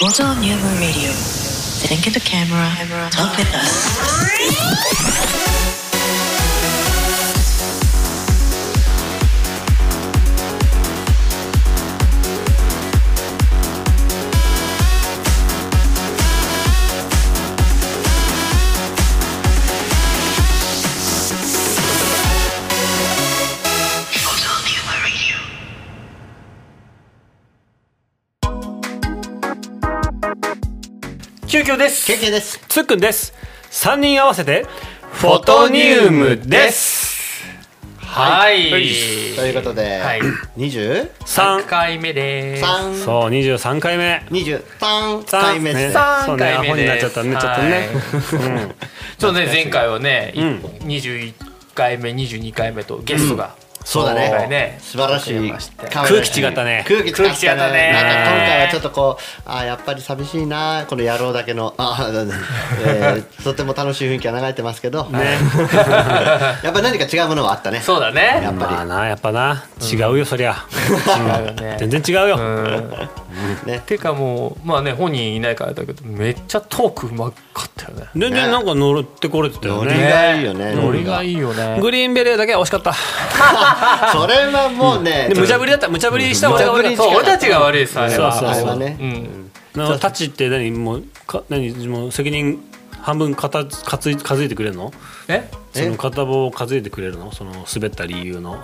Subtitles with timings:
[0.00, 1.12] Photo Nuevo Radio.
[1.12, 2.74] Sitting at the camera,
[3.10, 5.79] talk with us.
[31.62, 32.06] 急遽です。
[32.06, 32.58] 経験です。
[32.68, 33.34] つっくんです。
[33.70, 34.66] 3人合わせて
[35.12, 37.44] フォトニウムです。
[37.98, 40.20] はい、ということで、はい。
[40.56, 43.04] 23 3回目です。
[43.04, 44.24] そう23回目。
[44.30, 45.74] 23回目。
[45.74, 48.74] です、ね3そうねアホになっちゃったねちょっとね、はい
[49.18, 50.58] ちょっとね 前回はね、いうん。
[50.60, 51.34] 21
[51.74, 53.54] 回目22回目とゲストが、
[53.90, 54.46] そうだね。
[54.46, 54.78] ね。
[54.80, 55.52] 素晴らしい。
[55.90, 56.84] 空気違ったね。
[56.86, 57.92] 空気違った空気違ったね。
[57.92, 62.32] なんか今回はちょっとこうあーやっぱり寂しいなこの野郎だけのあー、
[62.86, 65.18] えー とても楽しい雰囲気が流れてますけど、ね。
[66.62, 67.80] やっぱり何か違うものはあったね。
[67.80, 68.40] そうだね。
[68.44, 68.72] やっぱり。
[68.74, 69.64] まあなやっぱな。
[69.82, 70.54] 違うよ、そりゃ。
[70.88, 71.76] 違うよね。
[71.80, 72.90] 全然違うよ、うん。
[73.66, 73.82] ね。
[73.84, 78.06] ていうかもうまあね本人いないからだけどめっちゃトークうまかったよね。
[78.14, 80.74] 全然なんか乗ってこれてたよノリねがいいよね。
[80.76, 81.78] ノリがいいよね。
[81.80, 82.94] グリーンベレーだけは惜しかった
[84.12, 88.32] それはもうね、で無茶ぶりだった無茶ぶりした俺が悪かっそう俺たちが悪いですあれは。
[88.32, 92.58] そうそうあれはね、うんタッチって何もうか何もう責任
[93.00, 94.92] 半分かた数い数えてくれるの？
[95.28, 95.48] え？
[95.72, 97.32] その片棒を数えてくれるの？
[97.32, 98.58] その滑った理由の。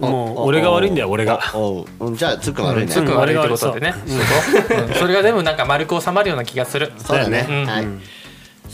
[0.00, 1.40] もう俺が悪いんだよ俺が。
[1.54, 3.94] おおうんじゃあつっくん悪いね、つっくん悪いってことでね。
[4.06, 4.94] そううん。
[4.94, 6.90] それがでもなんか丸く収まるような気がする。
[6.96, 7.66] そうだね、うん。
[7.66, 7.86] はい、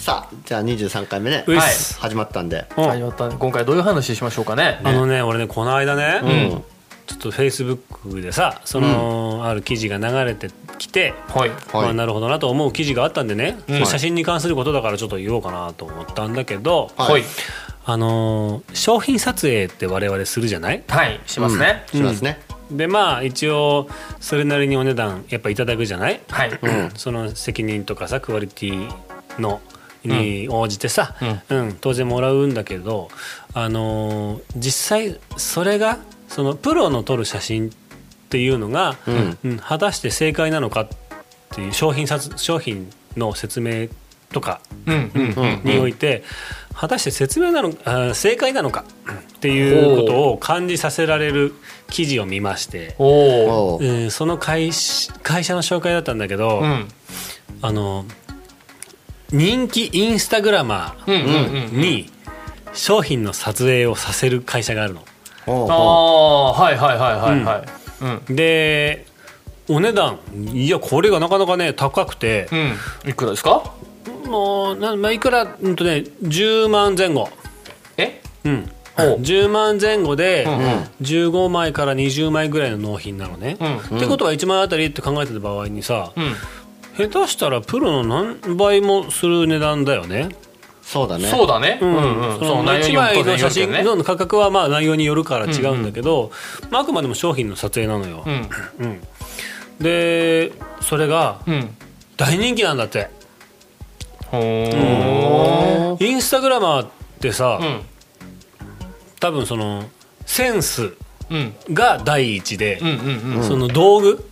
[0.01, 1.45] さあじゃあ23回目ね。
[1.47, 1.73] はい。
[1.73, 2.65] す始まったんで。
[2.75, 2.85] うん。
[2.85, 4.81] 始まったね今回どういう話しましょうかね。
[4.83, 6.65] あのね俺ねこの間ね、うん。
[7.07, 11.51] ちょっとフェイスブックでさその、ある記事が流れてきて、はい。
[11.51, 11.59] はい。
[11.73, 13.75] まあ、なるほどなと思う記事があったんでね、うん。
[13.75, 17.13] その写真に関することだからちょっと言おうかなと思ったんだけど、はい。
[17.13, 17.25] はい。
[17.85, 20.83] あのー商品撮影って我々するじゃない？
[20.89, 21.85] はいしますね。
[21.93, 22.41] しますね、
[22.71, 26.51] でまあ一応それなりにお値段やっぱいただくじゃない、はい。
[26.51, 26.91] うん。
[26.95, 28.89] その責任とかさクオリティ
[29.39, 29.61] の
[30.05, 31.15] に応じてさ、
[31.49, 33.09] ううん当然もらうんだけど、
[33.53, 37.73] あのー実際それがそのプロの撮る写真っ
[38.31, 39.39] ていうのが、うん。
[39.45, 40.89] うん果たして正解なのかっ
[41.51, 43.89] ていう商品撮商品の説明
[44.33, 45.61] とかうんうんうん。
[45.65, 46.23] において、
[46.73, 51.53] 果たして説明なのあ正解なのかっていうことを感じさせられる
[51.89, 54.11] 記事を見まして、えー。
[54.11, 56.89] その会社会社の紹介だったんだけど、うん。
[57.63, 58.05] あの
[59.33, 62.11] 人気インスタグラマうんうんうんーに
[62.73, 65.05] 商品の撮影をさせる会社があるの。
[65.47, 67.65] ああはいはいはいはいはい。
[68.29, 68.37] うん。
[68.37, 69.07] で
[69.69, 70.19] お値段
[70.53, 73.11] いやこれがなかなかね高くて、うん。
[73.11, 73.73] いくらですか？
[74.27, 77.29] もうな、まあ、いくらうんとね10万前後。
[77.97, 78.21] え？
[78.45, 78.71] うん。
[78.97, 80.63] ほう10万前後でうんうん。
[81.01, 83.57] 15枚から20枚ぐらいの納品なのね。
[83.91, 83.97] うん。
[83.99, 86.35] ってことは1枚あたりって考えてた場合にさ、うん
[87.09, 90.29] 下手したらプロの何倍もする値段だよね。
[90.83, 91.29] そうだね。
[91.29, 91.79] そうだね。
[91.81, 91.97] うん。
[91.97, 96.33] うんそのそう内容1にも当然枚の写真の価格はまあ内容によるから違うんだけど、
[96.71, 98.25] まあ、あくまでも商品の撮影なのよ。
[98.27, 98.49] うん。
[98.81, 99.01] うん。
[99.79, 101.77] でそれがうん。
[102.17, 103.09] 大人気なんだって。
[104.27, 106.89] ほインスタグラマーっ
[107.21, 107.81] てさ、ーうん。
[109.21, 109.85] 多分その
[110.27, 110.95] センス
[111.31, 111.55] うん。
[111.73, 113.43] が第一でうん、うんうん。
[113.45, 114.29] その道具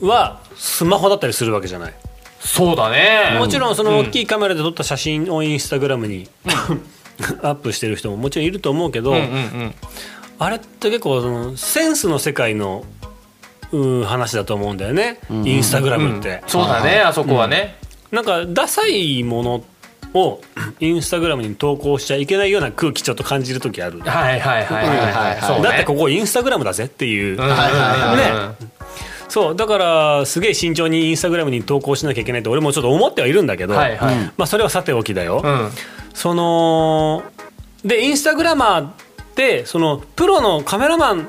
[0.00, 0.08] うん。
[0.08, 1.94] はスマホだったりするわけじゃない。
[2.40, 3.36] そうだね。
[3.38, 6.28] もちろんその大きいいカメラで撮った写真をインスタグラムに
[7.42, 9.26] アップしてる人ももちろんいると思うけど、うんうんう
[9.64, 9.74] ん。
[10.38, 12.84] あれって結構そのセンスの世界の
[13.72, 16.42] うん話だと思うんだよね、インスタグラムって。
[16.46, 17.76] そうだねあそこはね。
[18.12, 19.64] なんかダサいもの
[20.14, 20.40] を
[20.78, 24.00] インスタグラムに投稿しちゃいけないような空気ちょっと感じる時ある。
[24.00, 25.42] はいはいはいはいはい。
[25.42, 27.40] そうねだってここインスタグラムだぜっていう、うん。
[27.40, 28.75] うんうんうんはいはいはい
[29.28, 34.16] そうだからすげえ慎重にインスタグラムに投稿しなきゃいけないって俺もちょっと思ってはいるんだけど、はいはい。
[34.36, 35.42] まあそれはさておきだよ。
[35.44, 35.70] うん。
[36.14, 37.22] その
[37.84, 38.92] でインスタグラマーっ
[39.34, 41.28] てそのプロのカメラマン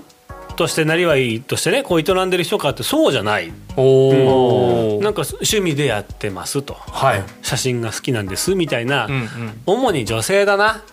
[0.55, 3.51] としてなりわいとしてねこう営んでる人かってそうじゃない。
[3.75, 6.73] おおなんか趣味でやってますと。
[6.73, 7.23] はい。
[7.41, 9.27] 写真が好きなんですみたいな、うんうん。
[9.65, 10.83] 主に女性だな。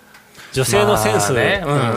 [0.53, 1.63] 女性のセンス、まあね。
[1.65, 1.93] うんうんうん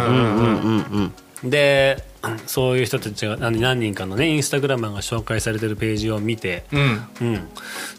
[0.92, 1.13] うん。
[1.44, 1.50] うん。
[1.50, 2.03] で
[2.45, 7.07] そういう人たちが何何人かのねインスタグラマーが紹介されてるページを見て、うん。
[7.21, 7.47] うん、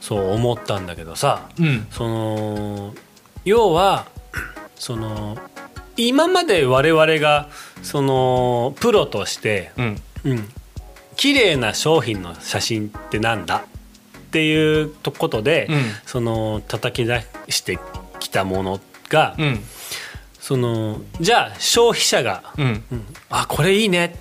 [0.00, 1.86] そう思ったんだけどさ、うん。
[1.90, 2.94] その
[3.44, 4.06] 要は
[4.76, 5.38] その
[5.96, 7.48] 今まで我々が
[7.82, 10.00] そのプロとして、うん。
[10.24, 10.48] うん、
[11.16, 13.58] 綺麗な商品の写真ってなんだ？
[13.58, 15.82] っていうとことで、うん。
[16.06, 17.78] その叩き出して
[18.18, 19.60] きたものが、うん
[20.48, 23.04] そのじゃあ消費者がうん「うん。
[23.28, 24.16] あこれいいね。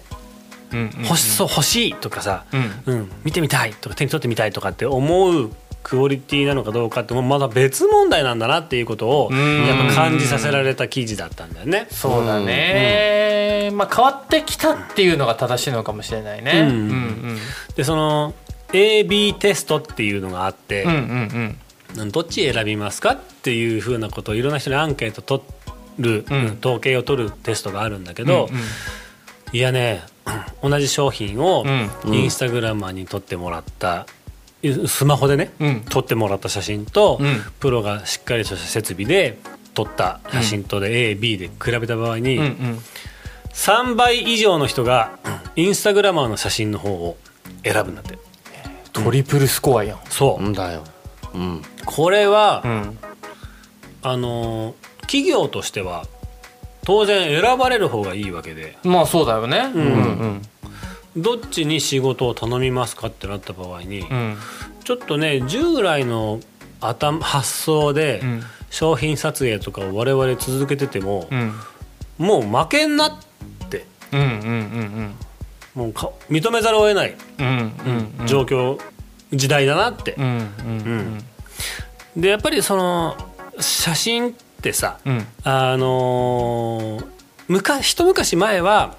[0.73, 2.81] うん欲しそう欲しい」とかさ、うん。
[2.85, 3.11] うん。
[3.23, 5.51] 見てみたいとか手に取ってみたいとかって思う
[5.83, 9.67] クオリティなのかどうかってもうまだ別問題なんだなっていうことをうん。
[9.67, 11.87] やっぱ感じさせられた記事だったんだよね。
[11.91, 16.51] そうだね、まあ変わってきたっていうのが正しいのかもしれないね。
[16.59, 16.67] うん。
[16.67, 17.37] うん
[17.77, 18.33] でその
[18.73, 21.57] AB テストっていうのがあって、うんうん
[21.95, 22.11] うん。
[22.11, 25.41] どっち選びますかっていうふうなことをいろんな人にアンケート取
[25.99, 26.57] る、うん。
[26.59, 28.63] 統計を取るテストがあるんだけど、うんうん。
[29.53, 30.03] いやね
[30.61, 31.63] 同じ商品を
[32.05, 32.13] うん。
[32.13, 34.05] インスタグラマーに撮ってもらった、
[34.87, 35.81] スマホでね、うん。
[35.81, 37.41] 撮ってもらった写真と、うん。
[37.59, 39.39] プロがしっかりとした設備で
[39.73, 42.79] 撮った写真とで AB で比べた場合に、うんうん。
[43.53, 45.17] 3倍以上の人が
[45.55, 47.17] インスタグラマーの写真の方を
[47.63, 48.17] 選ぶんだって。
[48.93, 49.99] トリプルスコアやん。
[50.09, 50.83] そう、うんだよ。
[51.33, 51.61] うん。
[51.85, 52.97] これは、うん。
[54.01, 54.75] あの
[55.07, 56.05] 企業としては
[56.85, 58.77] 当然選ばれる方がいいわけで。
[58.83, 59.71] まあそうだよね。
[59.73, 59.81] うん。
[59.81, 59.87] う
[60.25, 60.41] ん
[61.15, 64.37] どっちに仕事を頼みますかってなった場合に、うん。
[64.83, 66.39] ちょっとね従来の
[66.79, 68.43] 頭発想でうん。
[68.69, 71.53] 商品撮影とかを我々続けててもう、ん。
[72.17, 73.11] もう負けんなっ
[73.69, 73.85] て。
[74.11, 75.15] うんうんうん
[75.73, 77.15] もうか認めざるを得ない。
[77.39, 78.27] うんうんうん。
[78.27, 78.79] 状況、
[79.31, 80.15] 時代だなって。
[80.17, 80.29] う、んう
[80.71, 81.19] ん
[82.15, 83.15] でやっぱりその
[83.59, 85.27] 写真ってさうん。
[85.43, 87.07] あのー
[87.47, 88.95] 昔一昔前は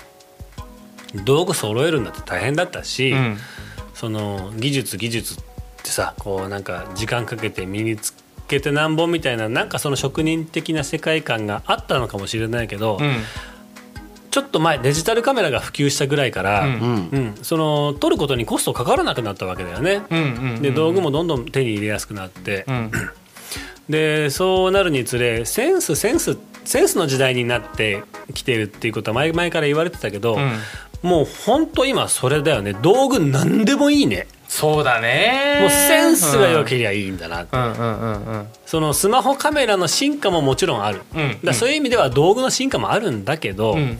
[1.25, 3.37] 道具揃えるんだって大変だったし、うん。
[3.94, 5.43] その技術技術っ
[5.82, 8.14] てさこうなんか時間かけて身につ
[8.46, 13.16] けてなんぼみたいななんかその職人的な世界観があったのかもしれないけど、うん。
[14.31, 16.72] ちょっと前デジタルカメラが普及したぐらいから、うん。
[16.72, 17.08] うん。
[17.10, 17.34] うん。
[17.43, 20.02] その撮ることにコストかからなくなったわけだよね。
[20.10, 20.22] うんう
[20.58, 20.62] ん。
[20.62, 22.90] で道具もどんどん手に入れやすくなって、うん
[23.88, 28.02] でそうなるにつれセンスセンスセンスの時代になって
[28.35, 30.52] きてるっていうことは前々から言われてたけど、うん。
[31.02, 32.75] もうほんと今それだよね。
[32.75, 34.26] 道具何でもいいね。
[34.49, 35.58] そうだね。
[35.61, 37.46] もうセンスが良けりゃいいんだな
[38.67, 43.99] そのスマホカメラの進化ももちろんある、うんだそういう意味では道具の進化もあるんだけど、うん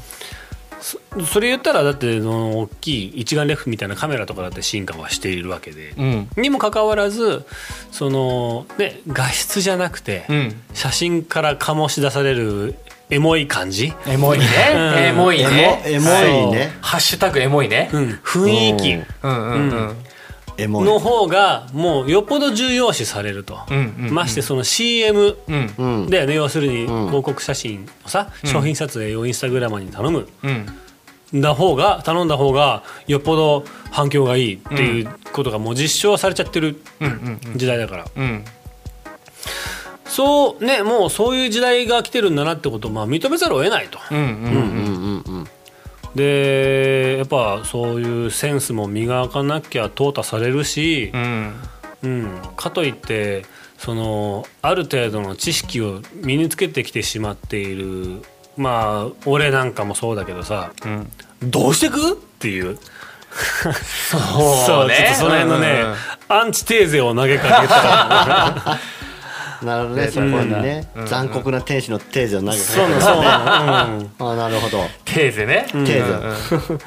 [0.81, 6.29] それ言ったらだってその大きい一眼レフみたいなカメラとかだって進化はしているわけで、うん。
[6.37, 7.45] にもかかわらず
[7.91, 10.63] そのね画質じゃなくて、うん。
[10.75, 12.77] 写真から醸し出される
[13.11, 14.45] エモい感じ、エモいね。
[14.75, 14.99] うん。
[14.99, 15.83] エモいね。
[15.87, 16.73] エモいね。
[16.81, 17.91] ハッシュタグエモいね。
[17.93, 18.93] うん、雰囲気。
[18.95, 19.71] うんうん。
[19.71, 19.97] うん
[20.67, 24.15] の方がもうよっぽど重要視されると、うんうんうん。
[24.15, 25.75] ましてその CM うん。
[25.79, 26.11] うん。
[26.11, 26.35] だよね。
[26.35, 26.87] 要するにん。
[26.87, 30.29] 広告写真をさ、商品撮影をインスタグラマーに頼む。
[30.43, 30.67] うん。
[31.41, 36.81] だ方が頼んだ方がよっぽど反響がいいっていうことがもう実証されちゃってる
[37.55, 38.45] 時代だから、うん。
[40.07, 43.99] そうねもうそういう時代が来てるんだなってことをまあ認めざるを得ないと。
[44.11, 44.27] うんうんう
[44.78, 44.78] ん
[46.19, 51.55] でやっぱそういうセンスも磨かなきゃ淘汰されるしう、ん。
[52.03, 53.45] うん、かといって
[53.77, 58.23] そのある程度の知識を身につけてきてしまっている
[58.57, 61.11] まあ俺なんかもそうだけどさうん。
[61.43, 62.15] どうしてく？
[62.15, 62.79] っていう。
[63.31, 63.73] そう
[64.67, 65.85] そうちょっとその辺のね、
[66.29, 68.79] アンチテーゼを投げかけた
[69.63, 70.89] なるほどねそこにね。
[70.95, 72.59] うん残酷な天使のテーゼを投げて。
[72.59, 73.89] そうなあ
[74.37, 74.85] なるほど。
[75.05, 75.67] テーゼね。
[75.73, 76.85] テーゼ。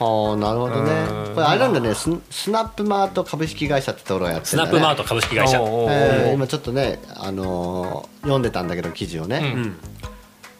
[0.00, 0.92] ああなるほどね。
[1.28, 1.34] うん。
[1.34, 1.94] これあれなんだね。
[1.94, 4.78] ススナップマート株式会社ってところがやってスるんだね。
[4.78, 5.58] ナップマート株式会社。
[5.58, 9.54] えー今ちょっとねあのー読んでたんだけど記事をね、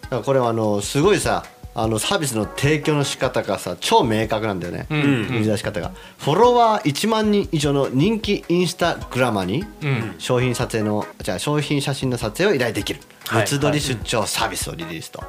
[0.02, 1.44] だからこれはあのすごいさ
[1.76, 5.26] あのサービスの提供の仕方がさ超明確なんだよね、うん。
[5.28, 5.90] 売り出し方が。
[6.18, 10.14] フォロワー1万人以上の人気インスタグラマーにうん。
[10.18, 13.00] 商品撮影のじゃあ商品写真の撮影を依頼できる。
[13.26, 13.42] はい。
[13.42, 15.22] 物撮り出張サービスをリリースと。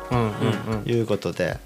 [0.85, 1.57] いうことで。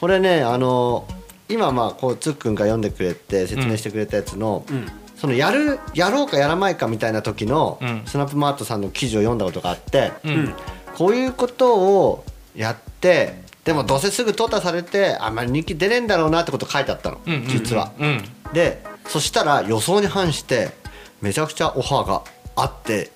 [0.00, 1.06] これねあの
[1.48, 4.86] 今まあこうつっくんが読んでくれて説明してくれたやつの、ん。
[5.16, 8.02] そのやるやろうかやらないかみたいな時の、うん。
[8.06, 10.54] スナップマートさんの記事を読んだことがあって、うん。
[10.94, 12.24] こういうことを
[12.54, 17.92] やってでもどうせすぐ淘汰されてあんまり人気出ねえんだろうなってこと書いてあったの、うんうん実は。
[17.98, 18.24] うん。
[18.52, 20.70] でそしたら予想に反して
[21.20, 22.22] めちゃくちゃオファーが
[22.56, 23.10] あって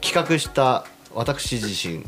[0.00, 2.04] 企画した私自身うん。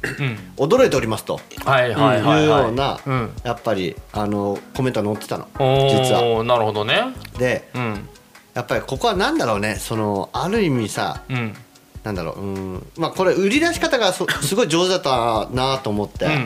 [0.56, 1.38] 驚いておりますと。
[1.64, 2.46] はいはいはいい。
[2.46, 3.32] うはいようなうん。
[3.44, 5.46] やっぱりあのコメントが載ってたの。
[5.58, 6.22] お実は。
[6.22, 7.04] ーなるほどね。
[7.38, 8.08] でうん。
[8.54, 11.54] やっぱりここは何だろうねそのある意味さうん。
[12.02, 12.86] なんだろううん。
[12.98, 16.36] まあこれ売り出し方がそすごい上手だったなと思って、うんう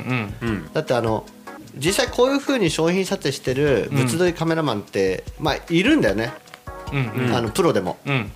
[0.45, 0.49] ん。
[0.49, 0.73] うん。
[0.73, 1.25] だってあの
[1.79, 6.33] 実際こういう風に商品撮影してる物撮りカメラマンって、まあいるんだよね、
[6.93, 7.35] うんうん。
[7.35, 7.99] あのプロでも。
[8.07, 8.31] うん。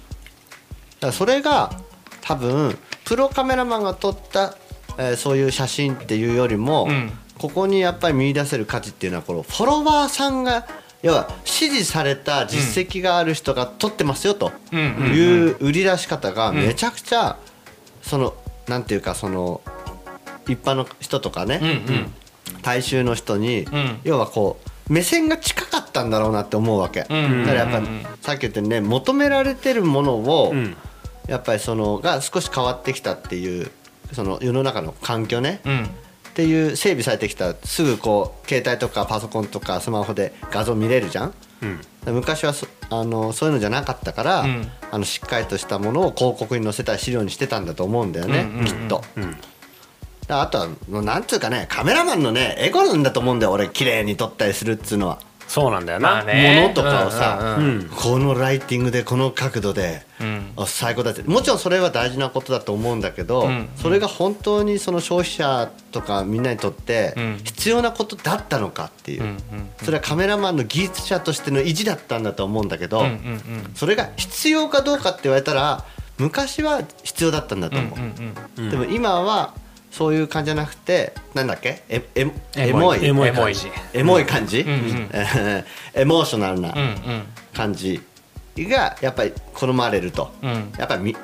[1.01, 1.73] らそれが
[2.21, 4.57] 多分プロカメラマンが撮った、
[4.99, 7.11] えーそういう写真っていうよりも、うん。
[7.39, 10.67] ここにやっぱり見出せる価値っていうのはこのフォロワーさんが
[11.03, 14.79] 要は支持された実績がある人が撮ってますよとうん。
[14.79, 15.21] うんうんい
[15.53, 17.37] う売り出し方がめちゃくちゃ
[18.03, 18.35] その
[18.69, 19.61] なんていうかその
[20.47, 22.15] 一般の人とかね、うんうん
[22.63, 24.01] 大衆の人に、ん。
[24.05, 27.05] 要はこう目線が近かったんだろうなって思うわけ、ん。
[27.05, 27.19] だか
[27.53, 27.87] らやっぱ、
[28.21, 30.77] さっき言ったようにね求められてるものを、ん。
[31.29, 33.71] やっぱりそのが少し変わってきたっていう
[34.13, 35.85] その世の中の環境ね、うん。
[35.85, 35.89] っ
[36.35, 37.55] ていう整備されてきた。
[37.55, 41.35] すぐこう携帯とかパソコンとかスマホで画像見れるじゃん。
[42.07, 42.15] うん。
[42.15, 44.71] 昔はそあのそういうのじゃなかったから、うん。
[44.91, 48.65] あのしっかりとしたものを広告に載せた資料にしてたんだと思うんだよね、うんうんうん。
[48.67, 49.05] きっと。
[49.17, 49.37] うん
[50.41, 55.19] あとはもうなんつうかねカメラマンのねエゴなんだと思うんだよ俺綺麗に撮ったりするっつうのは。
[55.49, 56.63] そうなんだよな、まあね。
[56.63, 57.89] 物とかをさうんうんうん。
[57.91, 60.53] このライティングでこの角度で、うん。
[60.57, 61.23] あ最高だって。
[61.25, 63.69] もちろんそれは大事なことだと思うんだけど、うん。
[63.77, 67.41] それが本当にその消費者とかみんなにとってうん。
[67.45, 69.37] 必要なことだったのかっていう、うんうん
[69.83, 75.85] それはカメラマンの技術者としての意地だったんだと思うんだけど、うんうんそれが必要かどうかって言われたら
[76.17, 78.71] 昔は必要だったんだと思う、うんうんうん。
[78.71, 79.53] でも今は
[79.93, 81.83] そういう感じじゃなくてなんだっけ？
[81.89, 83.05] ええエエモい。
[83.05, 83.71] エモいエモい感じ。
[83.93, 85.11] エモい感じ、んうん。
[85.95, 87.23] エモーショナルなうんうん。
[87.55, 88.01] 感じ
[88.57, 90.73] がやっぱり好まれると、うん。
[90.79, 91.17] やっぱりみ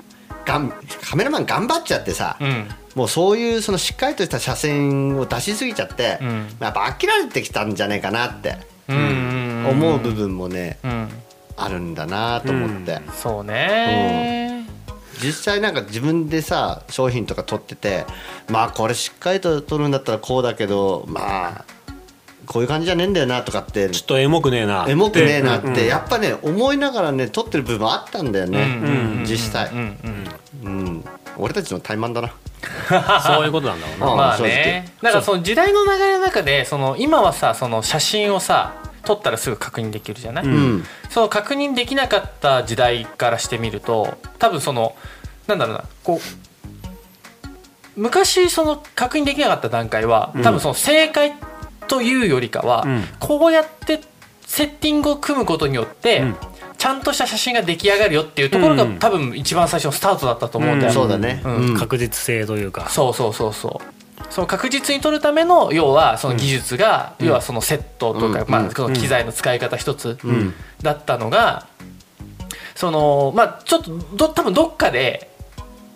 [0.45, 0.73] がん
[1.03, 2.69] カメラマン頑張っちゃってさ、うん。
[2.95, 6.47] もうそういうそのしっかりとした写真を出しすぎちゃって、うん。
[6.61, 8.57] やっぱ飽きられてきたんじゃねえかなって
[8.89, 11.09] うんうん思う部分もね、うん。
[11.57, 14.48] あるんだなと思って、そうね
[15.23, 18.07] 実際なんか自分でさ商品とか撮ってて
[18.49, 21.65] まあこれしっかりと撮るんだったらこうだけどまあ
[22.49, 23.91] こういう感じじゃねえんだよなとかって。
[23.91, 24.87] ちょっとエモくねえな。
[24.89, 31.05] エモくねえなって、やっぱね思いながらね撮ってる部分あったんだよね、実際、うん。
[31.37, 32.33] 俺たちの怠慢だな。
[33.23, 34.49] そういうことなんだろうなまあ正直。
[34.49, 38.73] ねだからその時代の流れの中でその今はさその写真をさ
[39.09, 40.85] 撮ったらすぐ確認できるじゃない、うん。
[41.09, 44.95] その確認できなかった時代からしてみると多分その
[45.47, 51.33] なんだろうなこう昔その確認できなかった段階は多分その正解
[51.89, 53.05] というよりかは、うん。
[53.19, 54.03] こうやって
[54.43, 56.37] セッティングを組むことによって、うん。
[56.77, 58.99] ちゃんとした写真が出来上がるよっていうところが、うん。
[58.99, 60.95] 多分一番最初のスタートだったと思うんだよ、ん。
[60.95, 61.77] そうだね、うんうん。
[61.77, 62.89] 確実性というか。
[62.91, 63.98] そうそうそうそう
[64.31, 70.55] その確実に撮るための要はその技術が、要はそのセットとか、まあ、その機材の使い方一つん。
[70.83, 71.67] だったのが、
[72.75, 75.31] そのまあちょっとど多分どっかで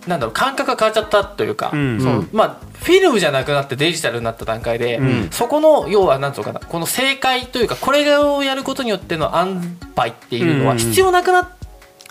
[0.07, 2.01] なんだろう感覚が変わっちゃったというか、うん。
[2.01, 5.31] そのまあ、フィルムじゃなくなってデジタルになった段階で、ん。
[5.31, 11.49] そこの要はなんつうのかなこの正解というかこれをやることによっての安牌っていうのは必要なくなっ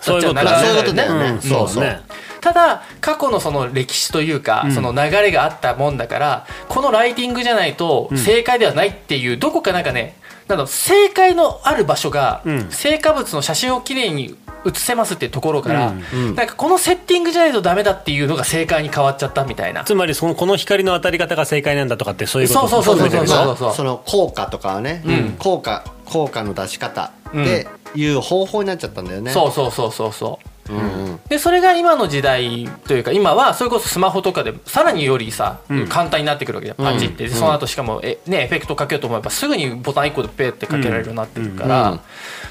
[0.00, 1.40] ゃそう流そういうことだよね、うん。
[1.42, 1.68] そう。
[1.68, 2.00] そうね
[2.42, 4.72] ただ過去のその歴史というか、ん。
[4.72, 10.16] その流れがあったもんだからこのライティングじゃないと正解ではないっていう、どこかなんかね
[10.48, 12.70] なんだろう正解のある場所が、うん。
[12.70, 16.34] 成果物の写真をきれいに写せますっていうところから、うん。
[16.34, 19.84] なんかこのセッティングじゃないとダメだっていうのが正解に変わっちゃったみたいな。
[19.84, 22.68] つまりそのこの光の当たり方が正解なんだとかってそういうこと。
[22.68, 30.76] そうそうそうそうそうだけどその効果とかはね、うん効果効果の出し方っていう方法になっちゃったんだよね、そうそうそうそうそううん。
[30.76, 42.00] うんでそれが今の時代というか今はそれこそスマホとかでさらによりさ、簡単になってくるわけじゃんパチって、でその後しかもえ、ね、エフェクトかけようと思えばすぐにボタン1個でペーってかけられるようになってるから、うん。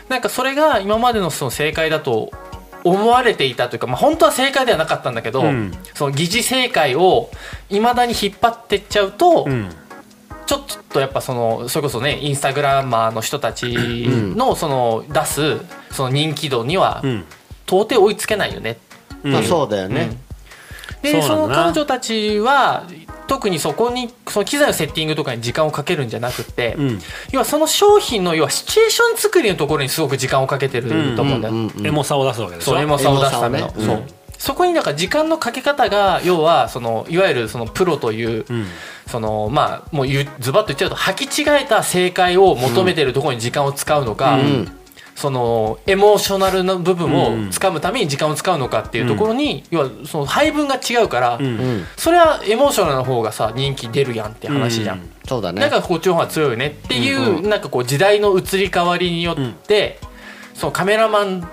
[0.09, 2.31] なんかそれが今までのその正解だと
[2.83, 5.71] 思われていたというか、まあ、本当は正解ではなかったんだけど、うん。
[5.93, 7.29] その疑似正解を
[7.69, 9.69] いまだに引っ張ってっちゃうと、うん。
[10.47, 13.73] ちょっとやっぱそのそれこそねインスタグラマーの人たち
[14.35, 17.25] のその出すその人気度にはうん
[17.67, 18.77] 到底追いつけないよね。
[19.23, 19.33] うん。
[19.33, 20.17] まあそうだよね、
[21.01, 22.85] でその彼女たちは
[23.27, 26.99] 特にそこにその機材のセッティングとかに時間をかけるんじゃなくて、うん。
[27.31, 33.61] 要はその商品の要はシチュエーション作りのところにすごく時間をかけてると思うんだよ、うんうんエモさを出すわけでしょそうエモさを出すため。
[33.61, 33.73] の、ね。
[33.77, 34.03] そう
[34.37, 38.65] そこになんか時間のかけ方が要はそのいわゆるそのプロという、うん。
[39.07, 44.80] そのまあもうズバッと言っちゃうと履き違えた正解を求めてるところに時間を使うのか、ん
[45.21, 51.39] そのエモーショナルな部分をつかむために時間を使うのかっていうところに、要はその配分が違うから、
[51.95, 55.11] それはエモーショナルな方がさ人気出るやんって話じゃん、うん。
[55.27, 55.61] そうだね。
[55.61, 57.49] だからこっちの方が強いよねっていう、うん。
[57.49, 59.99] なんかこう時代の移り変わりによって、
[60.55, 61.47] そのカメラマン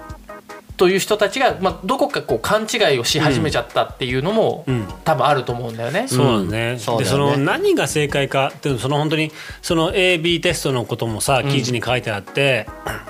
[0.79, 4.87] という人たちが、まあ、どこかこう勘違いをし始めちゃったっていうのも、うん。
[5.05, 6.07] 多分あると思うんだよね。
[6.07, 7.27] そうね、そうだよね。
[7.27, 12.67] でその何が正解かっていうのその本当にその AB テストのこともさ記事に書いてあって、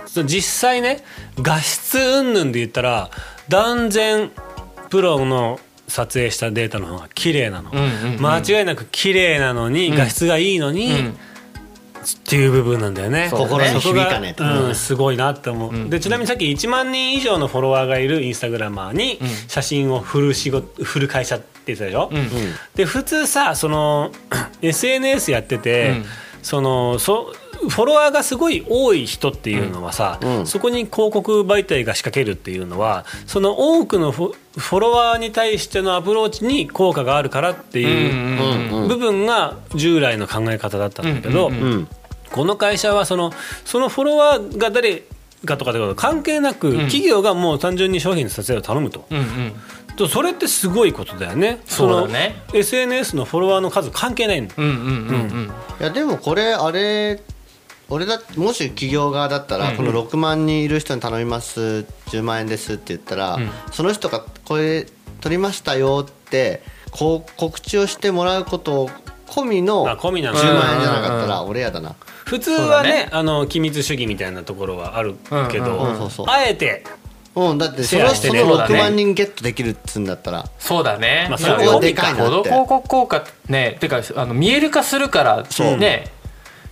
[0.07, 1.05] その実際ね
[1.37, 3.11] 画質云々で言ったら
[3.49, 4.31] 断然
[4.89, 8.27] プロの撮影したデータの方が綺麗なの、うんうんうん。
[8.27, 9.97] 間違いなく綺麗なのに、うん。
[9.97, 11.19] 画質がいいのに、うん
[12.17, 13.29] っていう部分なんだよね。
[13.31, 15.91] 心に響かねうん、すごいなって思う、ん。
[15.91, 19.19] でちなみにさっき1万人以上のフォロワーがいるインスタグラマーにん。
[19.49, 22.29] 写真を振る仕事振る会社って言ってたでしょ、うん。
[22.75, 24.13] で普通さその
[24.63, 26.05] SNS やってて、うん。
[26.43, 30.47] そのそフォロワーがすごい多い人っていうのはさ、うん。
[30.47, 41.51] そこに広告媒体が仕掛けるっていうのはその多くのフォロワーに対してのアプローチに効果があるからっていう部分が従来の考え方だったんだけど、
[42.33, 43.33] この会社はその
[43.65, 45.05] そのフォロワーが誰
[45.45, 49.07] かとかってこと関係なく、企業がもう単純に商品の撮影を頼むと。
[49.11, 49.53] うんうん。
[49.97, 51.61] とそれってすごいことだよね。
[51.67, 52.43] そうだね。
[52.49, 54.49] その SNS のフォロワーの数関係ないの。
[54.57, 54.85] うんうんうんう
[55.47, 55.53] ん。
[55.81, 57.21] いやでもこれあれ
[57.91, 63.51] 俺だもし企業側だったら、この6万人いる人に頼みます10万円ですって言ったら、ん。
[63.73, 64.87] その人がこれ
[65.21, 68.91] 取りましたよってこう告知をしてもらうこと
[69.29, 71.95] 込みのあ込みなの10万円じゃなかったら俺やだな、
[72.25, 72.89] 普通はそうだね。
[72.91, 75.15] ねあの機密主義みたいなところはある
[75.51, 76.27] けど、うんうんそうそうそう。
[76.29, 76.85] あえて
[77.35, 78.43] うん、だってそシェのそのアしてね。
[78.43, 80.45] 6万人ゲットできるっつうんだったら。
[80.59, 82.23] そうだね、まあそこはでかいなって。
[82.25, 85.45] 報道広告効果ねてかあの見える化するから
[85.77, 86.11] ね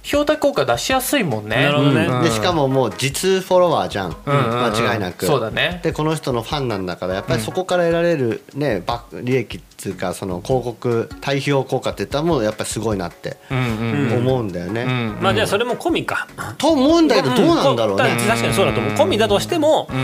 [0.07, 1.57] 評価効果出しやすいもんね。
[1.57, 2.07] なるほどね。
[2.07, 2.23] うん。
[2.23, 5.27] でしかももう実フォロワーじゃん、うんうんうん間違いなく。
[5.27, 5.81] そうだね。
[5.83, 14.83] でこの人のファンなんだからやっぱりそこから得られる、ね、バック利益っていうかその広告対比効果って言ったらもうやっぱりすごいなって思うんだよね。
[14.83, 16.29] うんまあじゃあそれも込みか。
[16.57, 18.15] と思うんだけどどうなんだろうね。
[18.15, 18.93] ん確かにそうだと思う。
[18.93, 20.03] 込みだとしてもうんう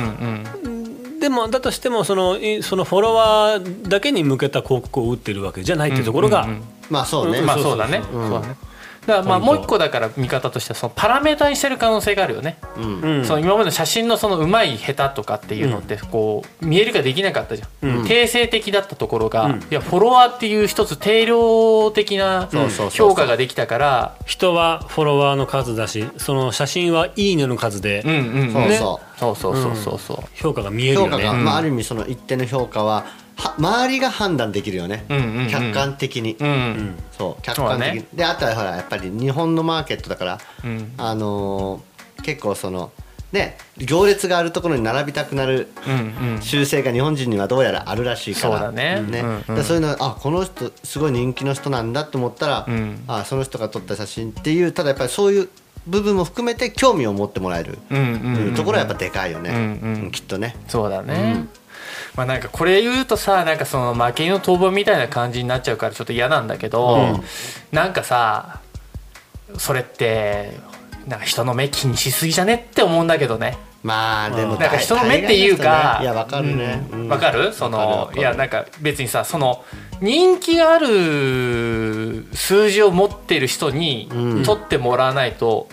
[1.19, 1.21] ん。
[1.21, 6.63] でもだとしてもそのいそのフォロワーだけに向けた広告を打ってるわけじゃないっていうところが、うんうんうん。
[6.91, 7.41] まあそうね。
[7.41, 8.03] まあそうだね。
[8.13, 8.29] うん。
[8.29, 8.57] そうだね
[9.07, 13.01] だからまあもう一個だから見方としてはそのパラメータにしてる可能性があるよね、うん。
[13.01, 18.07] うんその今までの写真のそのうまい下手とかっていうのってこう見える化できなかったじゃん、うん。
[18.07, 19.61] 定性的だったところが、うん。
[19.61, 22.49] いやフォロワーっていう一つ定量的な
[22.91, 28.53] 評価ができたから人はフォロワーの数だしその写真はいいねの数でうんうんうん。
[28.53, 30.17] そうそそうそうそうそうそう。
[30.35, 30.95] 評価が見えう。
[30.95, 31.13] るよね。
[31.13, 33.05] 評価が、まあ、ある意味その一定の評価はは
[33.59, 35.05] 周りが判断できるよね、
[35.51, 36.37] 客観的に、
[37.17, 37.43] そう。
[37.43, 40.93] 客観的に、であとはほらやっぱり日本のマーケットだから、うん。
[40.97, 42.93] あのー結構その
[43.33, 45.69] ね行列があるところに並びたくなる
[46.41, 48.59] 習性が日本人にはどうやらあるらしいから。
[48.59, 49.03] そうだね。
[49.65, 53.03] そういうのあこの人すごい人気の人なんだと思ったら、うん。
[53.09, 55.49] あその人が撮った写真っていうただやっぱりそういう
[55.87, 57.77] 部分も含めて興味を持ってもらえる、
[58.55, 60.55] ところはやっぱでかいよね、きっとね。
[60.69, 61.47] そうだね、
[62.17, 67.21] まあなんかこれ言うとさなんかその負けの逃亡みたいな感じになっちゃうからちょっと嫌なんだけど、
[67.71, 68.61] なんかさ
[69.57, 70.53] それって
[71.07, 73.57] なんか人の目気にしすぎじゃねって思うんだけどね。
[73.83, 76.87] まあでもなんか人の目っていうかいやわかるね。
[76.93, 77.01] うん。
[77.01, 77.09] うん。
[77.09, 77.53] わかる？
[77.53, 79.65] そのいやなんか別にさその
[80.01, 84.43] 人気がある数字を持ってる人にうん。
[84.45, 85.69] 取ってもらわないと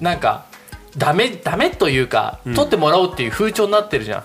[0.00, 0.46] なんか
[0.98, 4.24] ダメダメというか取ってもらおうっていう風潮になってるじゃん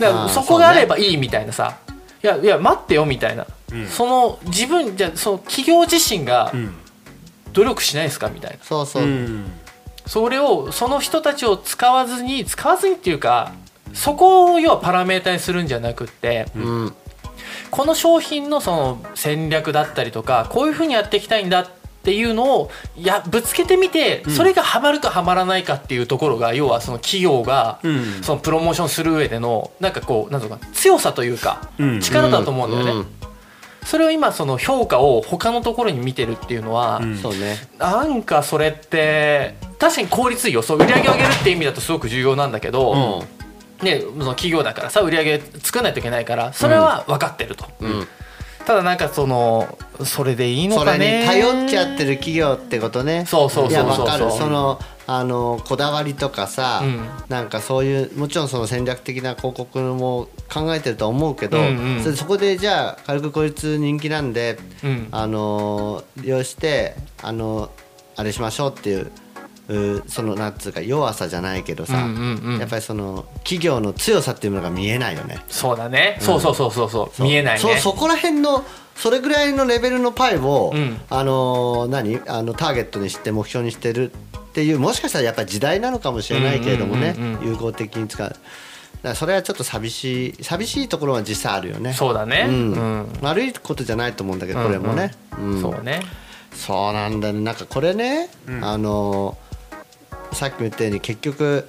[0.00, 1.78] らそこがあればいいみたいなさ。
[2.22, 3.46] いやいや待ってよみたいな。
[3.72, 3.86] うん。
[3.86, 6.74] その自分じゃその企業自身がうん。
[7.52, 8.58] 努力しないですかみたいな。
[8.62, 9.50] そうそう、うん。
[10.06, 13.52] それをその人たちを使わずに使わずにっていうか
[13.92, 16.94] そこを要はパラメータにするんじゃなくってうん。
[17.70, 28.22] この商品のその戦略だったりとかこういうふうにやっていきたいんだっていうのをやぶつけてみてそれがハマるかハマらないかっていうところが要はその企業がうん。
[28.22, 32.00] そのプロモーションする上でのなんかこうなんとか強さというかうん。
[32.00, 32.92] 力だと思うんだよね。
[32.92, 33.06] うん。
[33.84, 37.00] それを今その評価を他のところに見てるっていうのは、
[37.78, 40.62] なんかそれって確かに効率いいよ。
[40.62, 43.24] そう売り上げを上げるっていう意味だとすごく重要なんだけど、
[43.82, 48.06] ね、その企業だからさ売り上げ作らないといけないからそれは分かってると、うん
[48.66, 53.24] ただなんかそのそれでいいのそれかねに頼っちゃってる企業ってことね。
[53.26, 54.30] そうそうそうそういやわかる。
[54.30, 57.08] そのあのこだわりとかさ、うん。
[57.28, 62.02] なんかそういうもちろんその戦略的な広告も考えてるとは思うけど、うんうん。
[62.02, 65.08] それそこでじゃあ軽くこいつ人気なんで、うん。
[65.10, 67.70] あの利用してあの
[68.16, 69.10] あれしましょうっていうう
[70.08, 72.58] そのなんつうか弱さじゃないけどさ、うんうんうん。
[72.58, 75.38] やっぱりその企業の強さっていうものが見えないよね。
[75.48, 77.22] そうだね、そうそうそうそうそう。
[77.22, 77.60] 見えないね。
[77.60, 78.64] そうそこら辺の
[78.96, 81.00] それぐらいのレベルのパイを、うん。
[81.08, 82.20] あのー何？
[82.26, 87.48] あのターゲットにして目標にしてるっていうもしかしたらやっぱり時代なのかもしれないけれどもね、うんうんうんうん。
[87.50, 88.28] 有効的に使う。
[88.28, 88.40] だか
[89.02, 91.92] らそれはちょっと寂しい寂しいところは実際あるよね。
[91.92, 92.46] そうだね。
[92.48, 92.72] うん。
[92.72, 93.12] うん。
[93.22, 95.62] 悪いことじゃないと思うんだけどこれもね、うん。
[95.62, 96.02] そうね。
[96.52, 97.40] そうなんだよね。
[97.40, 98.28] なんかこれね、
[98.60, 99.49] あのー
[100.32, 101.68] さっきも言ったように結局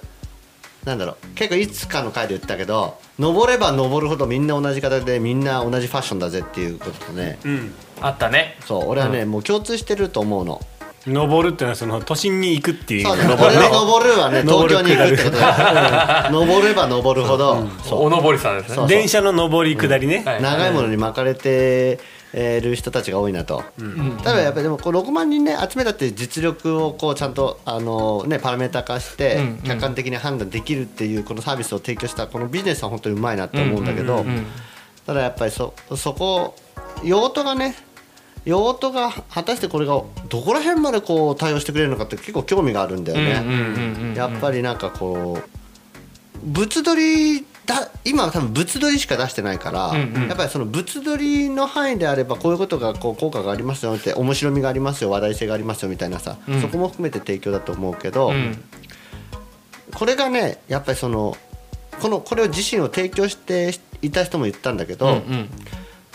[0.85, 7.37] なんだろう結構いつかの回で言ったけど登れば登るほどみんな同じ形でみんな同じファッションだぜっていうこととね。
[7.45, 7.73] うん。
[8.01, 8.57] あったね。
[8.65, 10.59] そう俺はね、もう共通してると思うの。
[11.05, 13.05] 登るっていうのはその都心に行くっていう。
[13.05, 13.23] そうね。
[13.25, 16.29] 登る登るはね東京に行くってことだ。
[16.31, 18.87] 登れば登るほど、おのぼりさんですね。
[18.87, 20.41] 電車の上り下りね、はい。
[20.41, 21.99] 長いものに巻かれて
[22.33, 23.63] る人たちが多いなと、
[24.23, 29.57] ただやっぱりでもこう6万人ね集めたって実力をこうちゃんとあの、ね、パラメータ化してうんうん。
[29.63, 34.45] 客観的に判断できるっていうこのサービスを提供したこのビジネスは本当にうまいなって思うんだけど、うんうんうん
[35.05, 36.55] ただやっぱりそそこ
[37.03, 37.75] 用途がね
[38.45, 43.41] 用途が果たしてこれがどこら辺までこう対応してくれるのかって結構興味があるんだよね。
[43.45, 50.27] うんうんうんうんやっぱりなんかこう物撮りだ今は多分物撮りしか出してないから、うんうん。
[50.27, 56.61] やっぱりその物撮りの範囲であればこういうことがこう効果がありますよって面白みがありますよ話題性がありますよみたいなさ、うん。
[56.61, 58.63] そこも含めて提供だと思うけど、うん。
[59.93, 61.35] これがねやっぱりその
[62.01, 65.49] このこれを自身を提供していた人も言ったんだけど、うん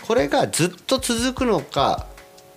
[0.06, 2.06] これがずっと続くのか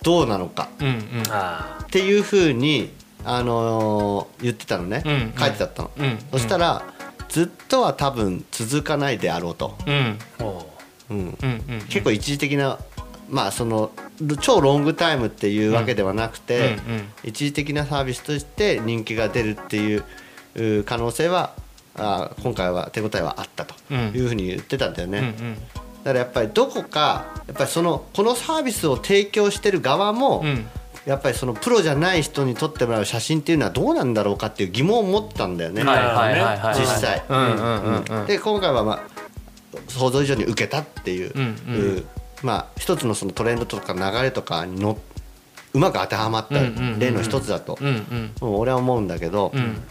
[0.02, 1.02] どうなのかうんうん。
[1.30, 2.92] あっていうふうに、
[3.24, 5.34] あのー言ってたのね、うんうん。
[5.36, 6.18] 書いてあったの、うん。
[6.30, 6.84] そしたら
[7.30, 9.76] ずっとは多分続かないであろうと、
[11.88, 12.78] 結構一時的な
[13.28, 13.92] まあその
[14.40, 16.76] 超ロングタイムっていうわけではなくて、
[17.22, 20.04] 一時的なサービスとして人気が出るっていう
[20.56, 21.54] う可能性は
[21.96, 25.34] あ今回は手応えはあったというふうに言ってたんだよね。
[26.02, 30.66] だからやっぱりどこかやっぱりそのこのサービスを提供してる側も、うん
[31.10, 36.80] やっぱりそのプロじゃない人に撮ってもらう写真っていうのはどうなんだろうかっていう疑問を持ったんだよね、はいはいはいはい。
[36.80, 37.24] 実際。
[37.28, 38.26] うんうんうんうん。
[38.28, 39.00] で今回は、まあ、
[39.88, 41.96] 想像以上に受けたっていう,、うんうん。
[41.98, 42.04] う
[42.44, 44.98] まあ、一つのそのトレンドとか流れとかにの
[45.72, 46.54] うまく当てはまった
[47.00, 48.54] 例の一つだと、うんうん。
[48.54, 49.82] 俺は思うんだけど、うん。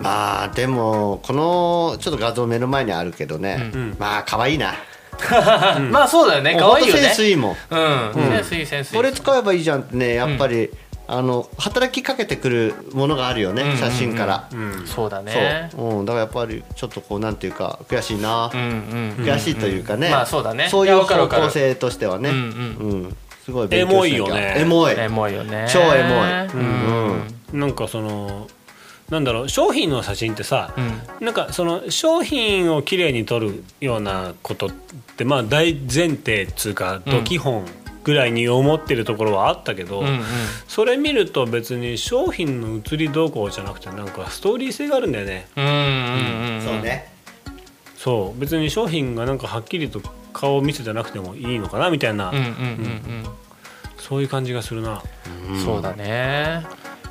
[0.00, 3.96] まあでもこのちょっと画像目の前にあるけどね、うん。
[3.98, 4.72] まあ可愛いな、
[5.90, 6.56] まあそうだよね。
[6.58, 7.56] 可愛いよほんとセンねスいいもん。
[7.70, 8.10] うん。
[8.10, 8.30] うん。
[8.30, 10.70] センスいいセンスいいこれ使えばいいじゃんってねやっぱり、
[11.10, 14.86] あの働きかけてくるものがあるよね、写真から、うん。
[14.86, 15.70] そうだね。
[15.72, 19.24] そう、うん、だからやっぱりちょっとこうなんていうか悔しいな、うんうんうん。
[19.24, 20.68] 悔しいというかね、まあそうだね。
[20.68, 22.40] そういう方向性としてはね、うんう
[23.08, 23.16] ん。
[23.42, 24.20] すごい勉強しなきゃ。
[24.20, 24.54] エモいよね。
[24.58, 24.94] エモい。
[24.98, 25.66] エモいよね。
[25.72, 26.62] 超エモい。
[26.62, 27.60] うん。
[27.60, 28.46] なんかその
[29.10, 31.24] なんだろう商品の写真ってさ、うん。
[31.24, 34.70] なんかその商品をきれいに撮るようなことっ
[35.16, 37.64] てまあ大前提っつうかうんド基本
[38.04, 40.20] ぐらいに思ってるところはあったけど、うんうん。
[40.66, 45.48] それ見ると別に商品の写り動向じゃなくてなんかストーリー性があるんだよね。
[45.56, 45.74] うんうんう
[46.58, 47.12] んそうね。
[47.96, 48.40] そう。
[48.40, 50.00] 別に商品がなんかはっきりと
[50.32, 52.32] 顔を見せてなくてもいいのかなみたいな、
[53.96, 55.02] そういう感じがするな。
[55.50, 56.66] うんそうだね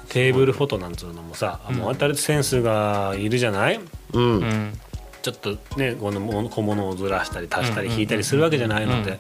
[0.10, 3.80] テーブルフォトなんつうのもさ、もうあれセンスがいるじゃない？
[4.14, 4.80] うん、うん。
[5.22, 9.18] ちょっとねこのも小物をずらしたり足したりうんうん引いたりするわけじゃないので、うん。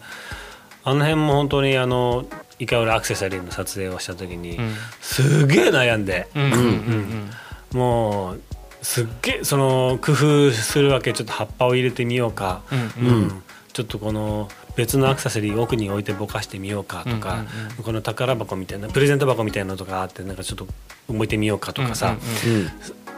[0.86, 2.26] あの辺も本当にあの
[2.60, 4.74] イカウラアクセサリーの撮影をした時に、うん。
[5.02, 6.44] すげえ悩んで、うん。
[6.44, 6.52] うん。
[6.54, 7.78] うん。
[7.78, 8.42] もう
[8.82, 11.12] すっげえその工夫するわけ。
[11.12, 13.08] ちょっと葉っぱを入れてみようか、うん。
[13.08, 13.14] うん。
[13.16, 13.44] うん。
[13.74, 14.48] ちょっとこの
[14.78, 17.48] 別のアクセサリー奥に置いてぼかしてみようかとか、うんうん
[17.84, 20.68] この宝箱みたいなプレゼント箱みたいなのとかあってなんかちょっと
[21.08, 22.18] 置いてみようかとかさ、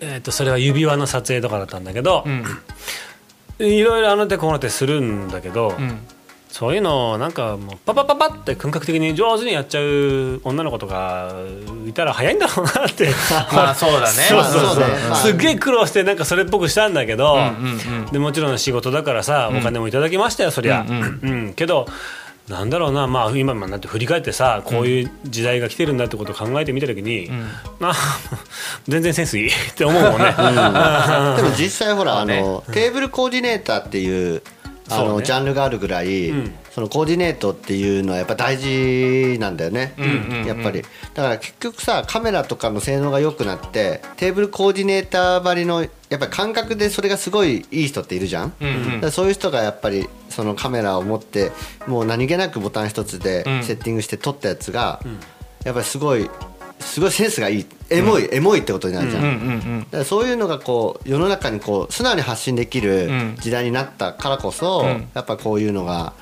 [0.02, 2.44] えー、とそれは指輪の撮影とかだったんだけどう、ん。
[3.68, 6.00] いろいろあの手この手するんだけど、うん
[6.50, 11.32] そういうのをなんかもうパパパパって感覚的に上手にやっちゃう女の子とか
[11.88, 13.08] いたら早いんだろうなって。
[13.54, 14.08] まあそうだね。
[14.08, 14.80] そうそうそう。
[15.10, 18.06] まあすっげえ苦労してなんかそれっぽくしたんだけど、うんうんうん。
[18.08, 21.54] でもちろん仕事だからさお金もいただきましたよ、そりゃ、ううんん。
[21.54, 21.88] けど
[22.50, 27.48] なんだろうなまあ今になって振り返ってさこういう時代が来てるんだってことを考えてみた時に、ん。
[27.82, 27.94] あ
[28.90, 30.34] 全然センスいい って思うもんね。
[30.36, 34.42] でも実際ほら、まあのテーブルコーディネーターっていう
[34.90, 35.26] あのね。
[35.26, 36.52] ジャンルがあるぐらい、うん。
[36.72, 39.94] そのコーディネートっていうのはやっぱ大事なんだよね、
[40.46, 40.82] やっぱり。
[40.82, 49.12] だから結局さカメラとかの性能が良くなってテーブルコーディネーターばりのやっぱり感覚でそれがすごいいい人っているじゃん、うんうん。
[49.12, 51.52] そういう人がやっぱりそのカメラを持って
[51.88, 53.64] もう何気なくボタン一つでうん。
[53.64, 55.02] セッティングして撮ったやつが、
[55.66, 56.30] やっぱりすごい
[56.80, 57.66] すごいセンスがいい。
[57.90, 63.36] エモい、エモいってことになるじゃん、うんうんだからそういうのがこう世の中にこう素直に発信できるうん。
[63.40, 65.10] 時代になったからこそ、うん。
[65.14, 66.14] やっぱこういうのが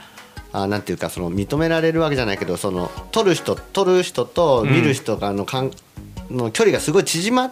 [0.53, 5.71] あなんていうかその認められるわけじゃないけどその撮る人撮る人と見る人がのかん
[6.29, 7.51] の距離がすごい縮まっ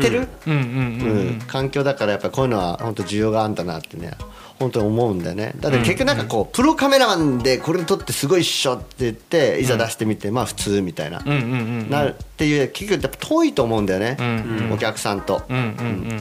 [0.00, 0.52] てる、うん。
[0.52, 1.38] うんうんうん。
[1.46, 4.12] 環境だからやっぱりこういうのは本当需要があるんだなってね
[4.62, 5.52] 本当に思うんだよね。
[5.60, 15.42] だって結局なんかこうプロカメラマンでこれ撮ってすごいっしょって言っていざ出してみてまあ普通みたいな、なるっていう結局やっぱ遠いと思うんだよね、うんお客さんと。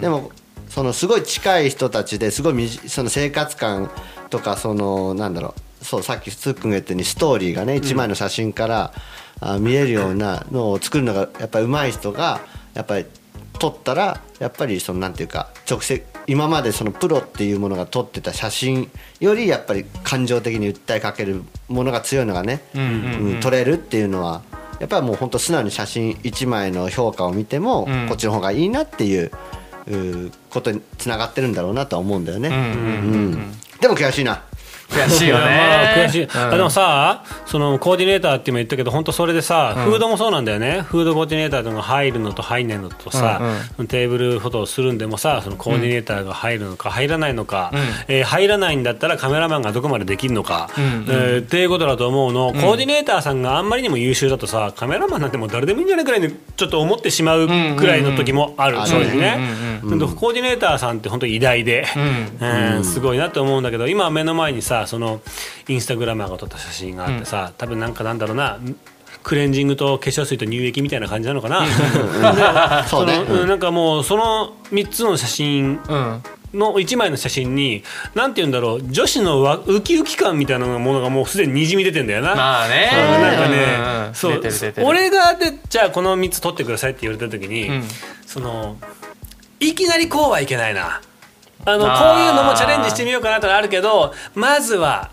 [0.02, 0.32] でも
[0.70, 3.92] そのすごい近い人たちですごいその生活感
[4.30, 5.86] とかそのなんだろう。
[5.86, 8.94] そうさっきつっくんが言ったようにストーリーがね一枚の写真から、
[9.40, 12.42] あ見えるようなのを作るのがやっぱり上手い人が
[12.76, 13.06] やっぱり
[13.62, 24.42] 撮ったらやっぱりそのなんていうか直接今までそのプロっていうものが撮ってた写真よりやっぱり感情的に訴えかけるものが強いのがね、うん撮れるっていうのは
[24.80, 29.30] やっぱりもう本当素直に写真1枚の評価を見ても、うんこっちの方がいいなっていう
[29.88, 32.50] うことにつながってるんだろうなとは思うんだよね。
[32.50, 34.44] うんでも悔しいな。
[34.92, 35.44] 悔しいよね。
[35.44, 36.30] まあ悔しい、うん。
[36.54, 40.82] あでもさそのコーディネーターって今言ったけど本当それでさ、フードもそうなんだよね。
[40.82, 43.42] フードコーディネーターというのが入るのと入んないのとさ、
[43.88, 47.72] テーブルフォトをするんでもさそのコーディネーターが入るのか入らないのか、
[48.08, 50.80] えー入らないんだったらカメラマンがどこまでできるのか、ん。
[51.10, 58.88] えーっていうことだと思うの、コーディネーターさんがあんまりにも優秀だとさカメラマンなんてもう誰でもいいんじゃないくらいにちょっと思ってしまうくらいの時もある、うん。
[58.88, 61.86] 正直ね、うんでコーディネーターさんって本当に偉大で、
[62.40, 62.84] うん。
[62.84, 65.22] すごいなと思うんだけど今目の前にさその
[65.68, 68.60] インスタグラマーが撮った写真があってさ、多分なんかなんだろうな
[69.24, 71.62] クレンジングと化粧水と乳液みたいな感じなのかな？
[71.64, 71.70] で
[72.90, 73.24] そうね。
[73.24, 73.48] のうん。
[73.48, 77.82] なんかもうその3つの写真うんの1枚の写真に
[78.14, 82.36] なんて言うんだろう女子のわウキウキ感みたいなものがもうすでににじみ出てんだよな。
[82.36, 82.90] まあね。
[82.94, 84.42] うんなんかね、うんうんそう。
[84.84, 87.84] 俺がでじゃあこの3つ取ってくださいって言われた時に、うん。
[88.26, 88.76] その
[89.62, 91.02] いきなりこうはいけないな。
[91.64, 95.12] あのこういうのもチャレンジしてみようかなとかあるけどまずは、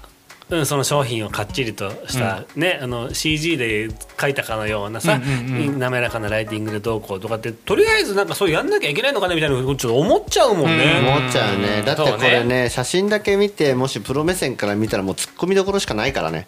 [0.49, 11.07] うん、その商品をかっちりとした、ね、あの CG で描いたかのようなさ、うんうんうん滑らかなライティングでどうこうとかってとりあえずなんかそうやんなきゃいけないのかなみたいなちょっと思っちゃうもんね。
[11.07, 11.83] 思っちゃうね。
[11.83, 12.31] だってこそうね。
[12.31, 16.47] れね写真だけ見てもしプロ目線から見たらもう突っ込みどころしかないからね。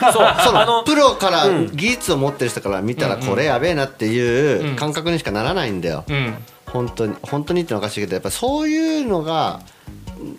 [0.00, 0.12] そう。
[0.14, 1.70] そあののプロからうん。
[1.74, 6.04] 技術を持ってる人から見たらこれやべえなっていう感覚にしかならないんだよ。
[6.08, 6.36] うん
[6.72, 9.60] 本当に本当にってのはおかしいけどやっぱりそういうのが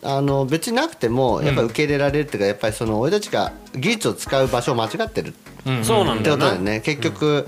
[0.03, 5.33] あの別になくてもやっぱ受け入れられるっていうかやっぱりその俺たちが技術を使う場所を間違ってる
[5.65, 5.83] うん。
[5.83, 6.45] そうなんってだよな。
[6.45, 6.81] ことだよね。
[6.81, 7.47] 結局、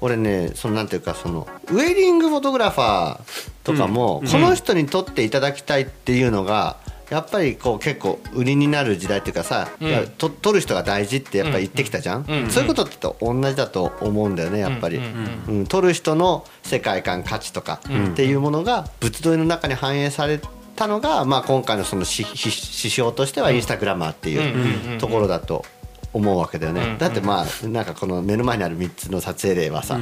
[0.00, 3.20] 俺ねそのなんていうかそのウェディングフォトグラファー
[3.62, 6.76] とかも、この人に撮っていただきたいっていうのが
[7.12, 10.08] やっぱりこう結構売りになる時代っていうかさ、うん。
[10.16, 12.50] と撮る人が大事ってやっぱり言ってきたじゃん、うん。
[12.50, 15.02] そういうことってと同じだと思うんだよねやっぱり、う
[15.48, 15.60] うん。
[15.64, 15.66] ん。
[15.66, 20.40] 撮る人の世界観価値とかっていうものが物撮りの中に反映され
[20.74, 24.60] たのが、まあ、今回のその指標としてはインスタグラマーってうん。
[24.60, 24.92] うん。
[24.94, 25.66] いうところだと
[26.12, 26.98] 思うわけだよね、うん。
[26.98, 29.98] だってまあなんかこの目の前にある3つの撮影例はさ、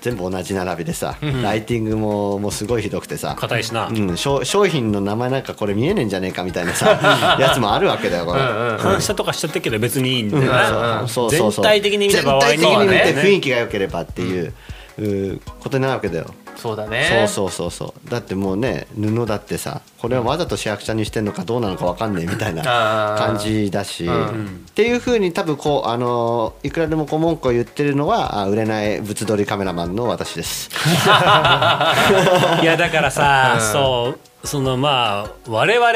[0.00, 8.40] 全部同じ並びでさ、ライティングももうすごいひどくてさ硬いしな、うん、商商品の名前なんかこれ見えねえんじゃねえかみたいなさ やつもあるわけだよこれ。
[8.78, 10.30] 反射とかしちゃってるけど別にいいん。
[10.30, 11.64] だよな、そうそうそう。
[11.64, 14.52] 全体的に見た場合全体的に見て雰囲気が良ければっていう,、
[14.98, 17.26] うことになるわけだよ、そうだね。
[17.28, 18.10] そうそうそうそう。
[18.10, 22.62] だってもうね布だってさこれはわざと主役者にしてんのかどうなのかわかんねえみたいな
[23.18, 24.66] 感じだし、うん。
[24.68, 30.70] っていうふうに多分こうあのいくらでもこう文句を言ってるのはあ売れない物撮りカメラマンの私です。
[32.62, 35.88] いやだからさ、そうそのまあ我々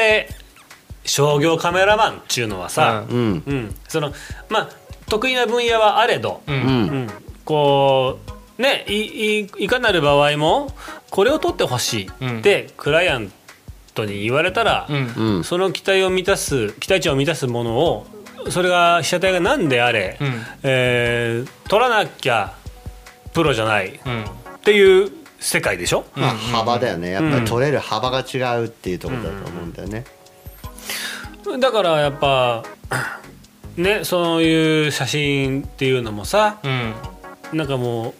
[1.03, 3.43] 商業カメラマンっちゅうのはさ、うん。
[3.45, 3.75] うん。
[3.87, 4.11] その
[4.49, 4.69] まあ
[5.07, 6.61] 得意な分野はあれど、うんうん。
[6.61, 6.65] う
[7.03, 7.07] ん。
[7.43, 10.71] こうねいいいかなる場合も
[11.09, 13.31] これを取ってほしいって、クライアン
[13.93, 15.13] トに言われたら、うん。
[15.37, 15.43] うん。
[15.43, 18.07] その期待を満たす期待値を満たすものを
[18.49, 20.41] それが被写体が何であれ、うん。
[20.63, 22.53] えー取らなきゃ
[23.33, 24.25] プロじゃないっうん。
[24.63, 27.11] ていう世界でしょ、まあ、幅だよね。
[27.11, 30.05] やっぱり撮れる幅が違うっていうところだと思うんだよね。
[31.59, 32.63] だからやっぱ
[33.77, 36.93] ねそういう写真っていうのもさうん。
[37.53, 38.13] なんかもう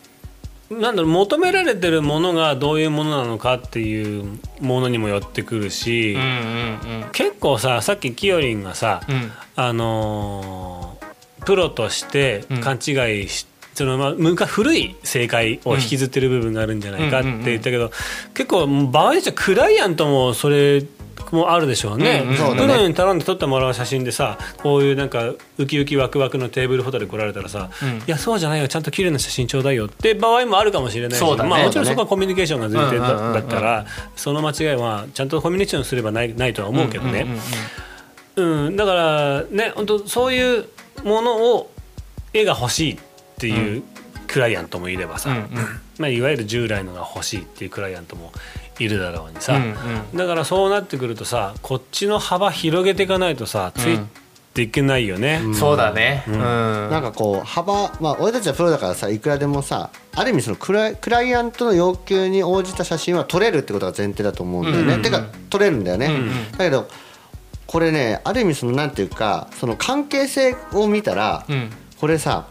[0.69, 9.31] なんだろう求められてるものがどういうものなのかっていうものにもよってくるし、うんうん結構ささっききよりんがさ、うん。
[9.55, 11.05] あのー
[11.45, 12.61] プロとしてうん。
[12.61, 17.91] 勘違いし、そのまあ昔古い正解を引きずってる部分があるんじゃないかって言ったけど、
[18.33, 20.81] 結構場合によってはクライアントもそれ
[21.31, 27.97] もあるでしょうね,、うんう頼んで撮ってもらう写真でさこういうなんかウキウキワクワクのテーブルフォトで来られたらさ、うん。
[27.97, 28.67] いやそうじゃないよ。
[28.67, 31.49] ちゃんと綺麗な写真ちょうだいよって場合もあるかもしれないしそうだね。
[31.49, 33.39] まあ、もちろんそこはコミュニケーションが前提だ,、うんうんうんうん。
[33.39, 37.23] ったらその間違いはちゃんとコミュニケーションすればないないとは思うけどね。
[37.23, 38.65] んんん。
[38.67, 40.65] うん、だからね本当そういう
[41.03, 41.71] ものを
[42.33, 42.97] 絵が欲しいっ
[43.37, 43.83] ていう
[44.27, 45.45] クライアントもいればさ、うんうん。
[45.97, 48.33] まあ、いわゆる従来のが欲しいっていうクライアントも
[48.79, 49.65] いるだろうにさ、うんう
[50.13, 50.17] ん。
[50.17, 54.09] だからそうなってくるとさこっちの幅広げていかないとさつい、うん
[54.55, 56.23] ていけないよね、そうだね。
[56.29, 56.39] うん。
[56.39, 66.09] なんかこう幅まあ俺たちはプロだからさいくらでもさある意味そのクライクライアントの要求に応じた写真は撮れるってことが前提だと思うんだよね、てか撮れるんだよね、
[66.53, 66.87] だけど
[67.67, 71.69] これねある意味そのなんていうかその関係性を見たら、うん。
[71.99, 72.47] これさ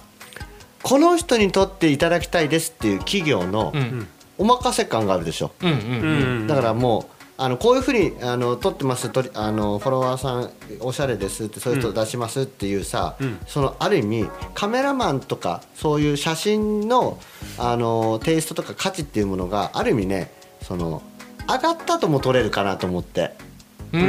[0.82, 4.06] この人に撮っていただきたいですっていう企業のうん
[4.38, 6.46] お任せ感があるでしょ、うんうんうん。
[6.46, 13.16] だからもうあのこういうふうにあの撮ってますとりあのフォロワーさんおしゃれですってそういう人出しますっていうさ、
[13.48, 17.18] そのある意味カメラマンとかそういう写真の
[17.58, 20.30] あのテイストとか価値っていうものがある意味ね
[20.62, 21.02] その
[21.48, 23.32] 上がったとも取れるかなと思って。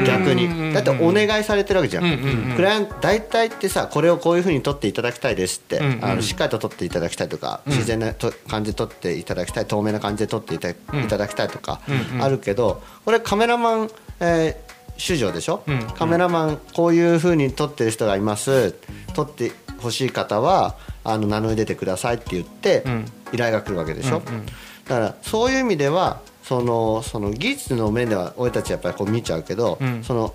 [0.06, 0.74] 逆に。
[0.74, 10.69] だってお願いされてるわけじゃん,、うんうんうんクライアント大体ってさこれをこういうふうに撮っていただきたいですって、うんうんあのしっかりと撮っていただきたいとか、自然なと感じで撮っていただきたい透明な感じで撮っていた,、
[11.17, 12.24] だきたいとかうんうん。
[12.24, 14.65] あるけどこれカメラマン、えー
[14.98, 15.80] 主情でしょ、うん。
[15.88, 18.74] カメラマンこういうふうに撮ってる人がいます。
[19.13, 23.06] 撮ってほしい方はあの名乗り出てくださいって言って、うん。
[23.34, 24.45] 依頼が来るわけでしょ、うんうん。
[24.45, 24.52] だ
[24.88, 30.03] からそういう意味ではそのその技術の面では俺たちやっぱりこう見ちゃうけど、うん。
[30.03, 30.34] その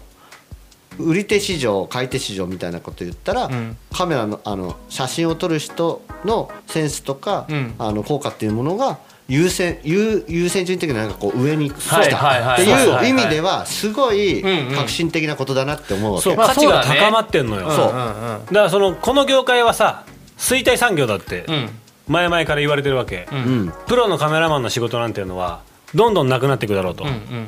[0.98, 3.76] 売り手市場買い手市場みたいなこと言ったら、うん。
[3.92, 7.74] カメラのあの写真を撮る人のセンスとか、うん。
[7.78, 12.62] あの効果っていうものが優先優優先順位的になんかこう上に来たはいはいはい。
[12.62, 13.06] ってはい。
[13.06, 14.74] う意味ではすごいうんうん。
[14.74, 16.24] 革新的なことだなって思うわけ。
[16.24, 17.98] そう、まあ価値が高まってんのよ、そううんう
[18.42, 18.46] ん。
[18.46, 20.04] だからそのこの業界はさ
[20.38, 21.70] 衰退産業だってうん。
[22.08, 23.38] 前々から言われてるわけ、うん。
[23.38, 23.72] うん。
[23.86, 27.46] プロのカメラマンの仕事なんていうのはどんどんなくなっていくだろうとうんうん。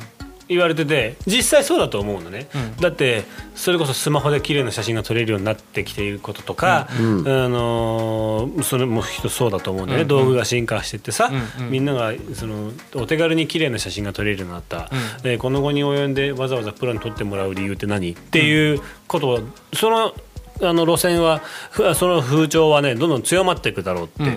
[0.49, 2.75] 言われてて実際そうだと思うのね、うん。
[2.75, 3.23] だって
[3.55, 11.71] それこそスマホで綺麗な写真が撮れるようになってきていることとか、うんあのーそれも一つそうだと思うんだよね、うん道具が進化してってさ、うんうん。
[11.71, 15.23] みんながそのお手軽に綺麗な写真が撮れるようになった、うん。
[15.23, 18.11] でこの後に及んでわざわざプロに撮ってもらう理由って何？
[18.11, 19.39] っていうことを
[19.73, 20.13] その
[20.61, 21.39] あの路線は
[21.71, 24.35] ふその風潮はねどんどん強まっていくだろうって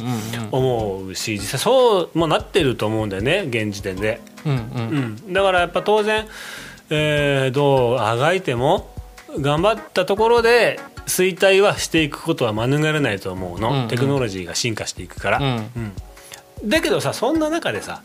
[0.50, 4.20] 思うし実際そうもなってると思うんだよね現時点で。
[4.44, 5.18] うんうん。
[5.26, 6.26] うん、だからやっぱ当然、
[6.90, 8.90] えーどうあがいても
[9.40, 13.88] 頑張ったところで衰退はしていくことは免れないと思うの、うんうん。
[13.88, 15.70] テクノロジーが進化していくから、うん。
[15.76, 16.68] うん。
[16.68, 18.02] だけどさそんな中でさ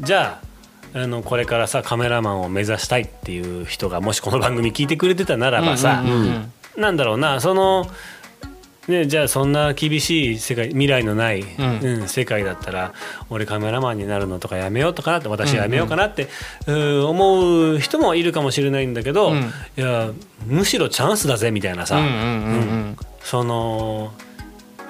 [0.00, 0.54] じゃあ
[0.96, 7.90] あのこれからさカメラマンを目指したいっていう人がもしこの番組聞いてくれてたならばさ、うんうんうんなんだろうなその
[8.88, 11.44] ね、じゃあそんな厳しい世界未来のない、ん。
[11.82, 12.92] うん世界だったら
[13.30, 16.28] 俺カメラマンになるのとかやめようとかなって私やめようかなって、
[16.66, 19.38] うん思う人もいるかもしれないんだけど、うん。
[19.38, 19.42] い
[19.76, 20.10] や
[20.46, 22.16] むしろチャンスだぜみたいなさ、うんうんう
[22.90, 24.12] んその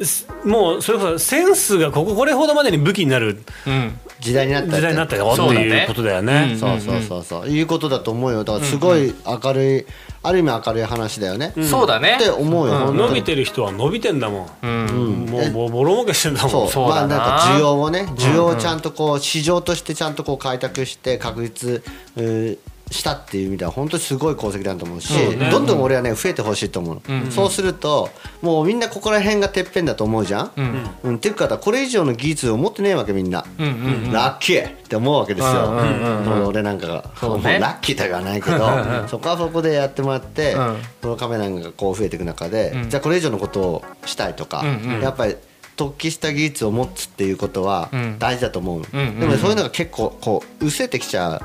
[0.03, 3.73] すもうそれこそセンスがこここれほどまでに武器になるうん。
[3.73, 6.53] うん時代になった時代になったよってそうだねいうことだよね。
[6.53, 7.49] うんそうそうそうそう。
[7.49, 8.43] いうことだと思うよ。
[8.43, 9.87] だからすごい明るい、
[10.25, 12.17] ある意味明るい話だよね、そうだね。
[12.17, 14.67] って思うよ、伸びてる人は伸びてんだもん。
[14.67, 15.27] うん。
[15.27, 16.51] もうボボロ儲けしてんだもん。
[16.51, 16.69] そう。
[16.71, 17.17] そうだな。
[17.19, 21.85] まあなんか需要をね需要をちゃんとこう市場としてちゃんとこう開拓して確立、
[22.17, 25.13] えーしたっていう意味では本当にすごい功績だと思うし、
[25.51, 28.11] どんどん俺はね増えてほしいと思うの、そうすると
[28.43, 30.91] もうみんなここら辺がてっぺんだと思うじゃん、うん。
[31.03, 37.53] うん、っていうかこれ以上の技術を持ってねえわけみんな、うんうんラッキーって思うわけですよ、うんうんうんもう俺なんかが、そうね。
[37.53, 40.77] もうラッキーとかはないけどそこはそこでやってもらって、うん。
[41.03, 42.91] このカメラがこう増えていく中で、うん。
[42.91, 45.01] じゃあこれ以上のことをしたいとか、うんうん。
[45.01, 45.37] やっぱり
[45.77, 48.19] 突起した技術を持つっていうことはうん。
[48.19, 51.43] 大事だと思うの、うんうんでもそういうのが結構こう薄れてきちゃう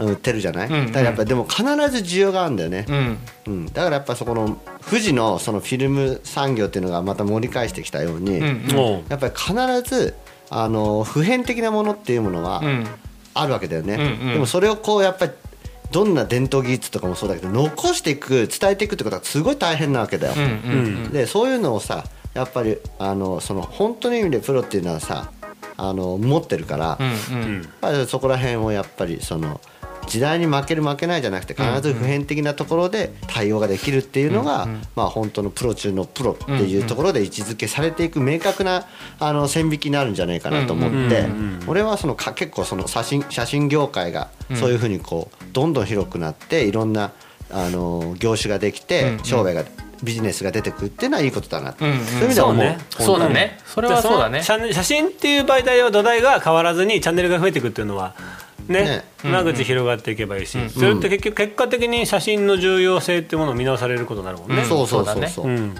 [0.00, 0.86] うんてるじゃない、うんうん。
[0.86, 3.18] だからやっぱりでも必ず需要があるんだよね、うん。
[3.46, 4.58] うん、だからやっぱそこの
[4.88, 10.14] 富士のそのフィルム産業っていうのがまた盛り返してきたように、うんもやっぱり必ず
[10.50, 12.86] あの普遍的なものっていうものはうん。
[13.32, 14.32] あるわけだよね、うんうん。
[14.32, 15.32] でもそれをこうやっぱり
[15.92, 20.76] どんな伝統技術とかもそうだけど残していく伝えていくってことはすごい大変なわけだよ、うんう
[21.08, 25.32] んでそういうのをさやっぱりあのその本当の意味でプロっていうのはさ
[25.76, 29.60] あの持ってるから、うんやうんそこら辺をやっぱりその
[30.10, 38.86] 時代に負ける負けないじゃなくて必ず普遍的なところで対応ができるっていうのが、まあ、本当のプロ中のプロっていうところで位置づけされていく明確な
[39.20, 41.26] あの線引きになるんじゃないかなと思って
[41.68, 47.12] 俺はそのか結構その写真写真業界がそういうふうにこうどんどん広くなっていろんな
[47.52, 49.64] あの業種ができて商売が
[50.02, 52.64] ビジネスが出てくるっていうのはいいことだなと、うんうんそういう意味では思う。
[52.64, 52.68] そう。
[52.68, 53.58] ねそうだね。
[53.66, 54.42] それはそうだね。
[54.42, 58.14] 写真っていう媒体は土台が変わらずにチャンネルが増えていくっていうのは
[58.70, 58.84] ね。
[58.84, 59.04] ね。
[59.24, 64.64] 間口広がっていけばいいし、それって結局結果的に写真の重要性っていうものを見直されることになるもんね。
[64.64, 65.52] そうそうそうだねそうそう。
[65.52, 65.74] うん。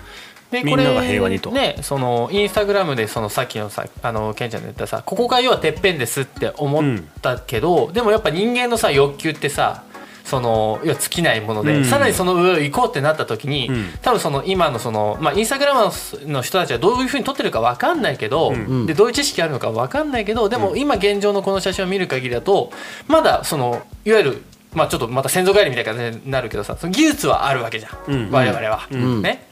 [0.51, 1.53] でみんなが平和にと。
[1.53, 9.85] ねそのインスタグラムでそのさっきのさあのケンちゃんの言ったさここが要はてっぺんですって思ったけど、でもやっぱ人間のさ欲求ってさ
[10.25, 11.85] その要は尽きないもので、うん。
[11.85, 13.87] さらにその上を行こうってなった時に、うん。
[14.03, 15.91] 多分その今のその、まあ、インスタグラム
[16.27, 18.87] の人たちはどういうふうに撮ってるか分かんないけど、ん。
[18.87, 22.73] でどういう知識あるのか分かんないけどでも今現状のこの写真を見る限りだと
[23.07, 24.43] まだそのいわゆる
[24.73, 28.31] まあちょっとまた先祖返りみたいな感じになるけどさその技術はあるわけじゃん、うん。
[28.31, 29.23] 我々は、ん。
[29.23, 29.47] ね。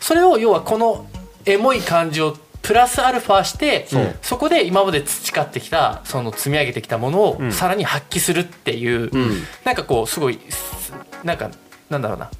[0.00, 1.06] それを要はこの
[1.46, 3.88] エモい感じをプラスアルファして
[4.22, 9.42] そこで今まで培ってきたその積み上げてきたものをさらに発揮するっていう、ん。
[9.64, 10.92] なんかこうすごいす
[11.24, 11.50] なんか
[11.90, 12.30] なんだろうな。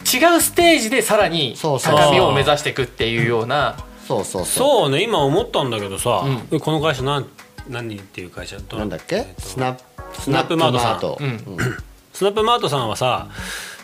[0.00, 1.96] 違うステージでさらにそうそう。
[1.96, 3.76] 高みを目指していくっていうような。
[4.08, 4.68] そうそうそう。
[4.82, 7.26] そうね今思ったんだけどさ、うこの会社何
[7.68, 9.16] 何っていう会社どなんだっけ？
[9.16, 11.00] えとスナップマートさん。
[11.00, 11.70] スナップマート
[12.12, 13.28] スナップマートさんはさ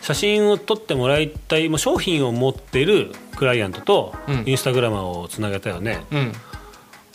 [0.07, 4.43] 写真を撮ってもらいたいもう商品を持ってるクライアントとうん。
[4.45, 6.31] インスタグラマーをつなげたよね、うん。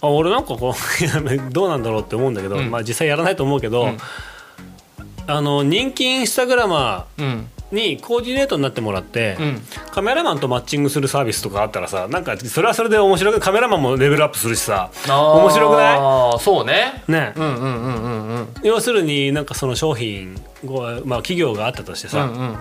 [0.03, 0.75] あ俺なんかこう
[1.51, 2.71] どうなんだろうって思うんだけど、うん。
[2.71, 3.99] まあ実際やらないと思うけど、うん。
[5.27, 7.49] あの人気インスタグラマうん。
[7.49, 9.63] ーにコーディネートになってもらって、うん。
[9.93, 15.95] カメラマンとマッチングするサービスとかあったらさなんかそれはそれで面白くカメラマンもレベルアップするしさ面白くな
[16.37, 16.39] い？
[16.39, 17.03] そうね。
[17.09, 22.57] ね、うんうんうんうんうん要するになんかその商品を、まあ、企業があったとしてさ、うんうん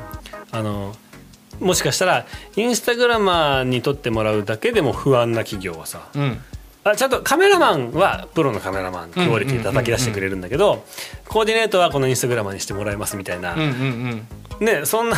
[0.52, 0.95] あの
[1.60, 2.26] もしかしたら
[2.56, 6.41] インスタグラマーに撮ってもらうだけでも不安な企業はさうん。
[6.84, 10.84] あちゃんとカメラマンはプロのカメラマンクオリティ叩き出してくれるんだけど
[11.28, 14.28] コーディネートはこのインスタグラマーにしてもらいますみたいな、うんうん
[14.60, 14.66] うん。
[14.66, 15.18] ねそんな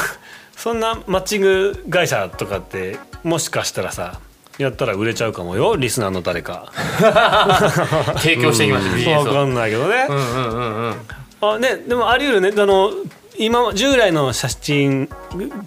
[0.58, 4.20] そんなマッチング会社とかってもしかしたらさ
[4.58, 6.72] やったら売れちゃうかもよリスナーの誰か。
[8.20, 10.96] 提供していきましょう分かんないけどね、うんうんうんうん。
[11.42, 12.62] あねでもあり得るね。
[12.62, 12.92] あの
[13.38, 15.10] 今従来の写真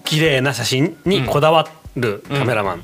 [0.03, 2.83] 綺麗な写真にこだわるカメラマン、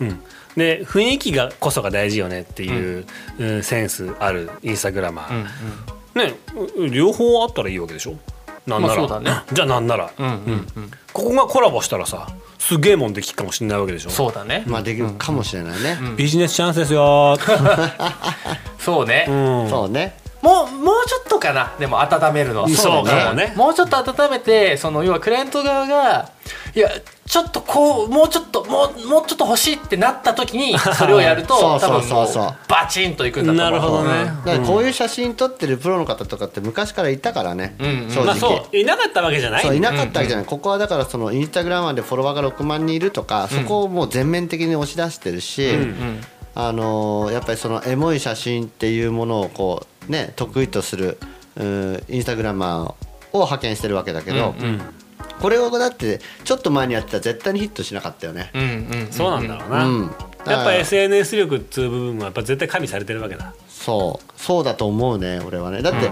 [0.00, 0.20] うん。
[0.56, 3.06] で雰囲気がこそが大事よねっていう、
[3.38, 3.62] うん。
[3.62, 5.46] センスあるインスタグラマー、うん
[6.14, 6.34] ね
[6.76, 8.16] う両方あったらいいわけでしょ？
[8.66, 9.30] なんなら、まあね。
[9.52, 10.32] じゃあなんなら、うんうん
[10.76, 10.90] うん。
[11.12, 12.28] ここがコラボしたらさ
[12.58, 14.10] すげえもんできっかもしれないわけでしょ？
[14.10, 14.62] そうだね。
[14.66, 17.36] まあできるかもしれないね、ビジネスチャンスですよ
[18.78, 19.24] そうね。
[19.28, 19.68] うん。
[19.70, 21.72] そうねもうもうちょっとかな。
[21.78, 22.68] でも温めるのは。
[22.68, 23.22] そうだね。
[23.22, 23.52] かもね。
[23.56, 26.30] もうちょっと温めてその要はクライアント側が
[26.74, 26.90] いや
[27.26, 33.70] ちょっとこうもうちょっともうもうちょっと欲しいってなった時に それをやるとそうそう多分もうそうバチンといくんだと思う。
[33.70, 34.24] なるほどね。
[34.44, 38.10] だからこういう写真撮ってるプロの方とかって昔からいたからね、うんうん。
[38.10, 38.76] 正直、まあそう。
[38.76, 39.62] いなかったわけじゃない。
[39.62, 46.24] そういなかったわけじゃない、ここはだからそのインスタグラマーでフォロワーが6万人いるとか、そこをもう全面的に押し出してるし、うん
[46.54, 51.18] あのーやっぱりそのエモい写真っていうものをこうね得意とする
[51.56, 52.88] うんインスタグラマー
[53.32, 54.80] を派遣してるわけだけど、うんうん。
[55.40, 58.50] これをだってちょっと前にやってたら絶対にヒットしなかったよね。
[58.54, 58.64] うんう
[59.08, 60.02] んそうなんだろうな、うん。
[60.46, 63.54] やっぱ SNS 力っつう部分はやっぱ絶対加味されてるわけだ。
[63.68, 64.32] そう。
[64.36, 65.82] そうだと思うね俺はね。
[65.82, 66.10] だって、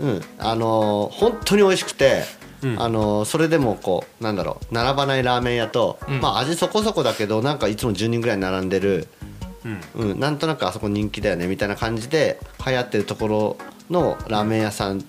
[0.00, 2.22] うんあのー本当に美味しくて、
[2.62, 2.82] うん。
[2.82, 6.20] あのーそれでもこうなんだろう並ばないラーメン屋と、ん。
[6.20, 9.08] まあ味そこそこだけどなんかいつも10人ぐらい並んでる、
[9.96, 10.10] うん。
[10.10, 13.56] うん、なんとなくあそこ人気だよねみたいな感じで流行ってるところ
[13.90, 15.02] のラーメン屋さんっ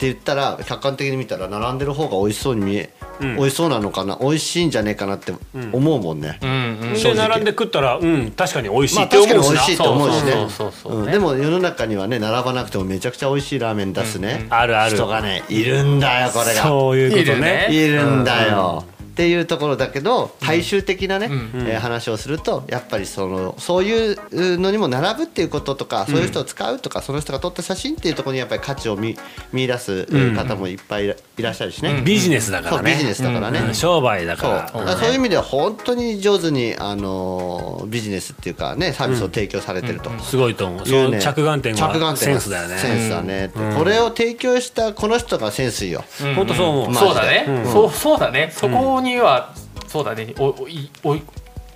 [0.00, 3.36] て言ったら客観的に見たら並んでる方が美味しそうに見え、うん。
[3.36, 5.32] 美味しそうなのかな美味しいんじゃねえかなって
[5.72, 6.38] 思うもんね。
[6.40, 6.54] うんう
[6.90, 6.94] ん。
[6.94, 11.12] で並んで食ったらうん確かに美味しいまあって思うしな、確かに美味しいと思うしね。
[11.12, 18.84] でも世の中にはね並ばなくてもめちゃくちゃ美味しいラーメン出すね、あるある人がねいるんだよこれがそういうこといるねねいるんだよ、
[19.18, 21.30] っていうところだけど大衆的なね、ん。
[21.66, 29.16] えー話をするとやっぱりそのそういうのにも並ぶっていうこととか、そういう人を使うとかその人が撮った写真っていうところにやっぱり価値を見
[29.52, 32.78] 見出す方もいっぱいいらっしゃるしね、ビジネスだからね。
[32.78, 33.74] そうビジネスだからね、うん。
[33.74, 34.50] 商売だそう。
[34.50, 40.10] からだからそういう意味では本当に上手に、あのービジネスっていうかねサービスを提供されてると。
[40.20, 40.86] すごいと思う。
[40.86, 41.16] そいうね。
[41.16, 42.78] の着眼点着眼は点がセンスだよね。
[42.78, 46.04] センスだね、これを提供したこの人がセンスいいよ、
[46.36, 47.72] 本当そう思う、まあそうだね、うん。
[47.72, 48.52] そうそうだね。
[48.52, 49.54] そこには、
[49.86, 51.22] そうだねおおいおい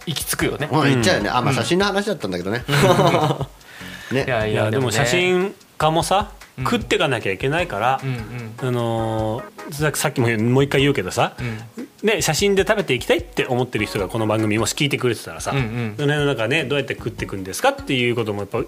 [0.06, 2.64] 行き着くよね、っちゃうよね、あまあ写真の話だったんだけどね、
[4.12, 4.24] ね。
[4.26, 8.68] いやいいやでもね写真家もさ、食ってかなきゃいけないから、うんうん。
[8.68, 11.34] あのーささっきももう一回言うけどさ、
[12.02, 15.94] ね、写真で食べていきたいって思ってる人がこの番組もし聞いてくれてたらさ、うんうん。
[15.96, 18.58] その辺の中ねどうやって食っていくんですかっていうこともやっぱ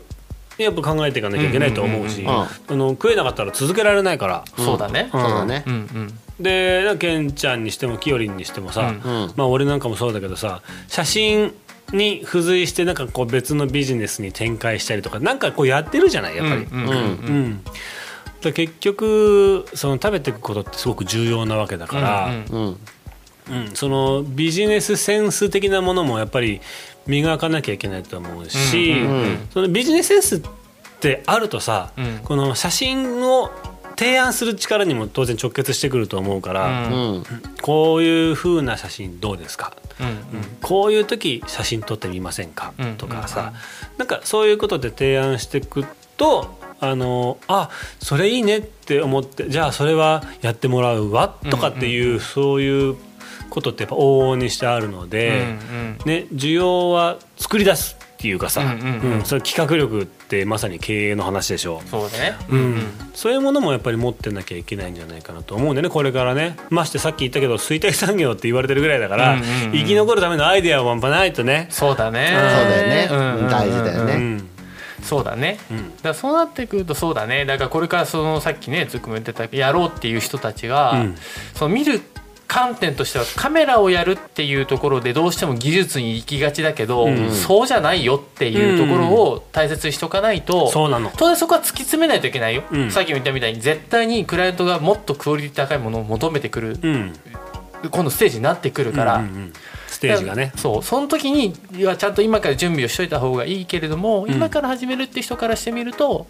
[0.56, 4.44] やっぱ考えていかなきゃいけないと思うし、あの食えなかったら続けられないから。
[4.56, 5.64] そうだね、そうだね。
[5.66, 9.22] う、んうんでケンちゃんにしてもきよりんにしてもさ、うん。
[9.22, 11.52] うんまあ俺なんかもそうだけどさ写真
[11.92, 16.62] に付随してなんかこう別のビジネスに展開したりとかなんかこうやってるじゃないやっぱり。
[16.62, 17.60] うん
[18.40, 22.76] だ結局その食べていくことってすごく重要なわけだから、うん
[23.74, 26.62] そのビジネスセンス的なものもやっぱり
[27.06, 28.96] 磨かなきゃいけないと思うし、
[29.52, 30.40] そのビジネスセンスっ
[31.00, 32.20] てあるとさ、うん。
[32.24, 33.50] この写真を
[33.96, 37.24] 提案する力にも当然直結してくると思うから、うん。
[37.62, 40.06] こういう風な写真どうですか、うん。
[40.06, 40.16] うん。
[40.62, 42.96] こういう時写真撮ってみませんか、うん。
[42.96, 43.52] とかさ、
[43.98, 45.84] なんかそういうことで提案していく
[46.16, 47.70] とあのあ
[48.00, 52.96] それいいねって思ってじゃあそれはやってもらうわとかっていう、そういう
[53.50, 55.98] ことってやっぱ往々にしてあるので、うん。
[56.04, 59.24] ね、需要は作り出すっていうかさ、うんうんうん。
[59.26, 61.82] それ企画力ってまさに経営の話でしょ。
[61.90, 62.32] そうだね。
[62.48, 62.82] うん。
[63.12, 66.56] そういうものもやっぱり持ってなきゃいけないんじゃないかなと思うんでねこれからね。
[66.70, 69.72] ましてさっき言ったけど衰退産業って言われてるぐらいだから、うんうんうん。
[69.72, 71.66] 生き残るためのアイデアは半端ないとね。
[71.68, 72.28] そうだね。
[72.28, 73.08] そうだよね。
[73.10, 74.14] うんうんうん大事だよね。
[74.14, 74.48] うん。
[75.02, 76.02] そうだね、ん。
[76.02, 77.44] だそうなってくるとそうだね。
[77.44, 81.14] だからこれからそのさっきねつっくんも言ってたやろうっていう人たちが、うん。
[81.52, 82.00] その見る
[82.46, 87.30] 観点としてはカメラをやるっていうところでどうしても技術に行きがちだけど、うん。
[87.30, 91.10] そうじゃないよっていうところを大切にしとかないと、そうなの。
[91.16, 92.90] 当然そこは突き詰めないといけないよ、うん。
[92.90, 97.12] さっきも言ったみたいに絶対にクライアントがもっとクオリティ高いものを求めてくる、うん
[97.90, 99.52] 今度ステージになってくるから、うんうんうん
[99.94, 100.52] ステージがね。
[100.56, 106.26] そうその時にいやちゃんと今から準備をしといた方がいいけれども、今から始めるって人からしてみると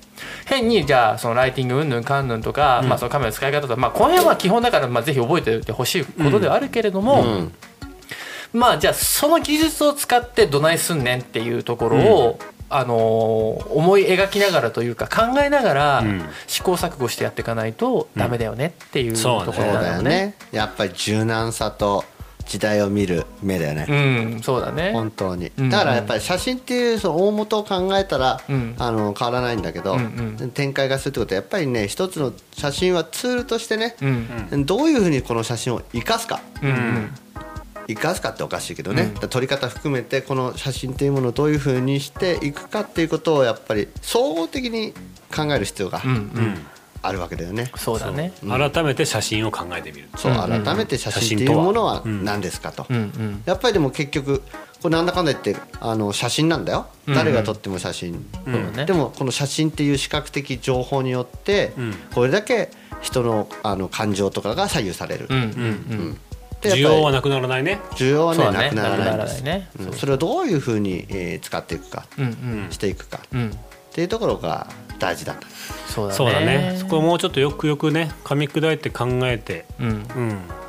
[0.46, 2.04] 変にじゃあそのライティングうんぬん。
[2.04, 7.52] かんぬんとか、まあ、そのカメラの使い方とか、まあ、この辺は基本だから、まあ、ぜひ覚えておいてほしいことではあるけれども、うん。
[8.52, 12.38] まあじゃあその技術を使ってどないすんねんっていうところを、
[12.70, 16.22] あのー思い描きながらというか考えながらうん。
[16.46, 19.44] 試行錯誤してやっていかないとダメだよねっていうそうね。
[19.46, 20.10] ところだよね。
[20.26, 20.34] ね。
[20.52, 22.04] やっぱり柔軟さと
[22.46, 24.92] 時代を見る目だよね、うん、そうだね。
[24.92, 25.50] 本当に。
[25.58, 28.74] うんだからやっぱり写真っていうその大元を考えたら、うん。
[28.78, 33.96] あの変わらないんだけど、うんう展開がするってことはやっぱりね一つの写真はツールとしてね、
[34.50, 36.40] うん、どういうふうにこの写真を生かすか。
[36.62, 37.10] うん、うん、
[37.88, 39.14] 生かすかっておかしいけどね、うん。
[39.14, 44.92] だから撮り方含めてこの写真っていうものをどういうふうにしていくかっていうことをやっぱり総合的に
[45.34, 46.66] 考える必要がうん、うん、
[47.06, 47.70] あるわけだよね。
[47.76, 48.32] そうだね。
[48.48, 50.08] 改めて写真を考えてみる。
[50.16, 50.64] そううんうん。
[50.64, 52.86] 改めて写真っていうものは何ですかと。
[52.88, 54.42] うん、うん、やっぱりでも結局
[54.82, 57.14] これなんだかんだ言ってあの写真なんだよ、うん。
[57.14, 58.86] 誰が撮っても写真、そうだね。
[58.86, 61.94] でもこの写真っていう視覚的情報によって、うん。
[62.14, 66.20] これだけ人のあの感情とかが左右される、うん、うん、うん。
[66.62, 67.80] 需要はなくならないね。
[67.92, 68.52] 需要はねね。
[68.52, 69.68] なくならないんでなくならすないね。
[69.78, 69.86] う。
[69.88, 73.20] んそれをどういうふうに、えー使っていくか、うん、うん、していくか。
[73.32, 73.50] うん。
[73.50, 73.52] っ
[73.92, 74.66] ていうところが
[74.98, 75.46] 大事だと。
[75.94, 76.76] そうだね。
[76.78, 80.06] そこをもうちょっとよくよくね噛み砕いて考えて、うん、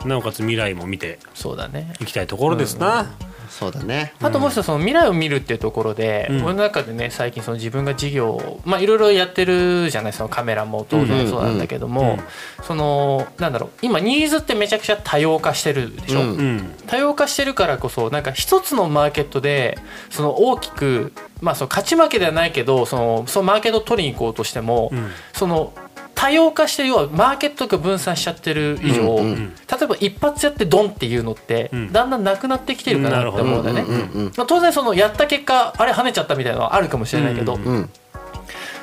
[0.04, 1.94] うん、なおかつ未来も見てそうだね。
[2.00, 3.12] いきたいところですな。
[3.58, 4.14] そうだね。
[4.20, 6.44] あともう一つその未来を見るっていうところで、うん。
[6.44, 12.20] 俺の中でね最近その自分が事業をまあいろいろやってるじゃないそのカメラも当然そうなんだけども、
[12.64, 16.74] そのなんだろう今ニーズってめちゃくちゃ多様化してるでしょ、うんうん。
[16.86, 19.78] 多様化してるからこそなんか一つのマーケットで
[20.10, 25.12] その大きくまあその勝ち負けではないけどそのそのマーケットを取りに行こうとしても、うん。
[25.32, 25.74] その
[26.16, 31.92] 多様化してる要はマーケットが分散しちゃってる以上、うんうん例えば一発やってドンっていうのって、うん。
[31.92, 33.82] だんだんなくなってきてるかなって思うんだよね。
[33.82, 34.32] うんうんうん。
[34.38, 37.90] まあ、当然そのやった結果あれ跳ねちゃったみたいなのはあるかもしれないけど、うんうん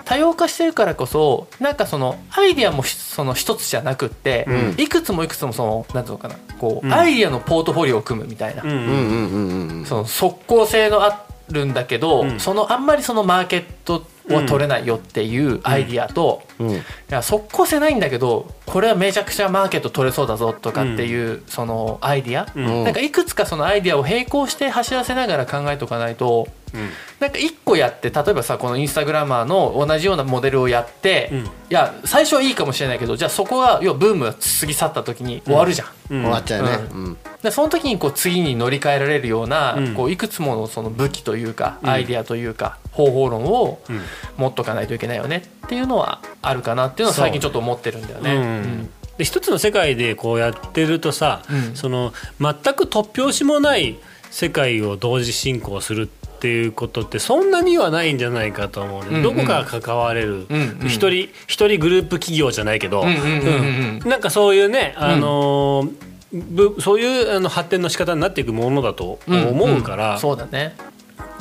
[0.05, 4.75] 多様化してるからこそなんかそのアイディアもひその一つじゃなくって、うん。
[4.77, 6.93] いくつもいくつもそのなんていうのかなこう、うん。
[6.93, 12.41] アイディアのポートフォリオを組むみたいな、その即効性のあるんだけど、うん。
[12.41, 16.77] そのあんまりそのマーケットは取れないよっていうアイディアと、うん。
[16.77, 22.85] いや即効性ないんだけどこれはめちゃくちゃマーケット取れそうだぞとかっていう、そのアイディア、うん。
[22.85, 26.91] なんかいくつかそのアイディアを並行して走らせながら考えておかないとうん。
[27.21, 31.39] なんか1個やって例えばさこのインスタグラマーの同じようなモデルをやって、うん。
[31.41, 35.89] いや最初はいいかもしれないけどじゃあそこが要はブームが過ぎ去った時に終わるじゃん。
[36.11, 36.23] うん。
[36.23, 36.71] 終わっちゃうね。
[36.93, 37.17] ううん。
[37.43, 39.95] でその時にこう次に乗り換えられるような、うん。
[39.95, 41.91] こういくつものその武器というか、うん。
[41.91, 44.01] アイデアというか方法論をうん。
[44.39, 48.35] 持っとかないといけないよねっていうのはあるかなっていうのは最近ちょっと思ってるんだよね。
[48.35, 48.91] うん。
[49.19, 51.77] で一つの世界でこうやってるとさ、うん。
[51.77, 53.99] その全く突拍子もない
[54.31, 56.07] 世界を同時進行するっ
[56.41, 59.23] ていうことってそんなにはないんじゃないかと思うね、うんうん。
[59.23, 60.47] どこか関われる。
[60.49, 64.01] うんうん一、人一人グループ企業じゃないけど、うんうんうんうん。
[64.03, 64.09] うん。
[64.09, 70.19] なんかそういうね、あのーぶそういうあの発展の仕方になっていくものだと思うから、ん。
[70.19, 70.75] そうだね。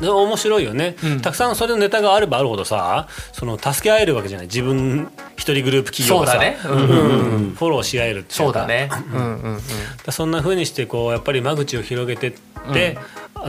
[0.01, 1.21] で面白いよね、うん。
[1.21, 4.47] たくさんそれのネタがあればあるほどさその助け合えるわけじゃない。
[4.47, 6.33] 自分一人グループ企業がさ。
[6.33, 6.57] そうだね。
[6.65, 6.71] うん。
[6.71, 6.89] うん。
[6.89, 8.43] うんうんフォローし合えるっていか。
[8.43, 8.89] そうだね。
[9.13, 9.19] うん。
[9.19, 9.61] うんうん。
[10.05, 12.33] だそんな風にしてこうやっぱり間口を広げてっ
[12.73, 12.97] て、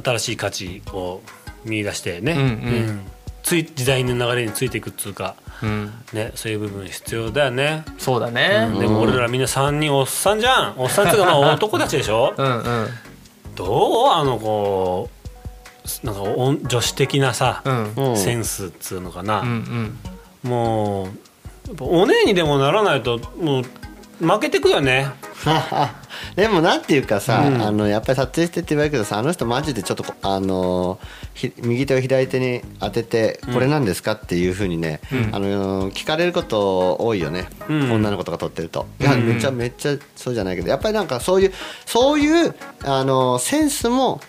[0.05, 1.21] 新しい価値を
[1.65, 3.01] 見出してね、うんうん。
[3.43, 7.85] つい時代の流れについていくっつうか、うん、ね、そういう部分必要だよね。
[7.99, 8.69] そうだね。
[8.79, 10.75] でも俺らみんな3人おっさんじゃん。
[10.77, 12.35] おっさんっていうかまあ男たちでしょ。
[12.37, 12.89] うんうん。
[13.55, 14.09] どう？
[14.11, 15.22] あのこう
[16.03, 17.95] なんかお女子的なさ、うん。
[17.95, 19.49] うんセンスっつうのかな、うん
[20.45, 20.51] うん。
[20.51, 21.09] もう
[21.75, 23.65] ぱお姉にでもならないともう
[24.25, 25.09] 負けてくよね。
[26.37, 31.01] でもなんていうかさ、あのやっぱり撮影してって言われるけどさあの人マジでちょっとこあの
[31.35, 35.01] ひ右手を左手に当ててこれなんですかっていうふうにね、
[35.33, 37.91] あの聞かれること多いよね、ん。
[37.91, 41.53] 女の子とか撮ってると、いやめっちゃめっちゃそうじゃないけどやっぱりなんかそういう
[41.87, 42.55] そういう
[42.85, 44.21] あのセンスも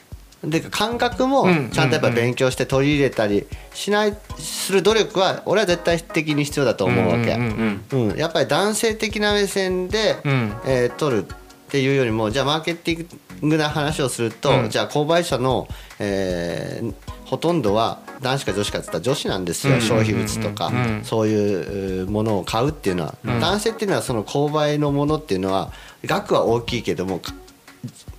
[0.44, 7.34] で感覚もうんちゃんとやっぱり勉強して取り入れたりしないする努力は俺は絶対的に必要だと思うわけ。
[7.36, 10.54] うんやっぱり男性的な目線で、うん。
[10.66, 11.36] えー取るっ
[11.74, 13.08] ていうよりもじゃあマーケティ
[13.42, 14.70] ングな話をすると、うん。
[14.70, 15.68] じゃあ購買者の、
[16.00, 16.94] えー
[17.26, 19.82] ほとんどは男子か女子かって言ったら女子なんですよ、うん。
[19.82, 25.72] 消費物とか、うんそういううものを買うっていうのは、男性っていうのはその購買のものっていうのは
[26.06, 27.34] 額は大きいけどもか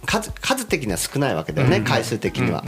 [0.04, 2.64] 数数的には少ないわけだよね、回数的には、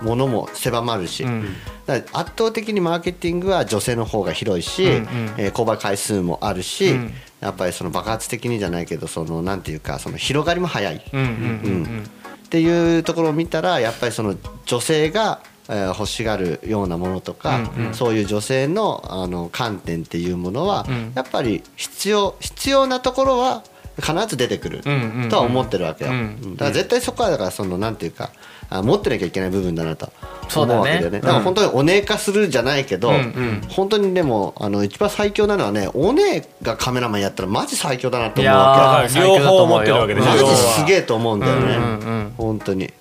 [0.00, 1.44] ものも狭まるし、ん。
[1.86, 7.14] だから圧倒的にマーケティングは女性の方が広いし、えー購買回数もあるし、うん。
[7.40, 12.04] やっぱりその爆発的にじゃないけどそのなんていうかその広がりも早い、うん。
[12.46, 17.94] っていうところを見たらやっぱりその女性が、えー欲しがるようなものとか、うんうん。
[17.94, 21.12] そういう女性のあの観点っていうものは、うん。
[21.14, 23.62] やっぱり必要必要なところは
[23.96, 24.82] 必ず出てくる
[25.28, 26.16] とは思ってるわけよ、だ
[26.58, 28.30] から絶対そこはだからそのなんていうか
[28.70, 30.10] あ持ってなきゃいけない部分だなと
[30.48, 30.80] そうだね。
[30.80, 31.18] 思うわけだよね。
[31.18, 31.24] うん。
[31.24, 33.62] だから本当にお姉化するじゃないけど、うんうん。
[33.68, 42.34] 本当にでもあの一番最強なのはねお姉がカメラマンやったらマジ最強だなと思うわけー最強だと思うよ両方持ってるわけでマジすげえと思うんだよね、うんうんうん。
[42.36, 42.92] 本当に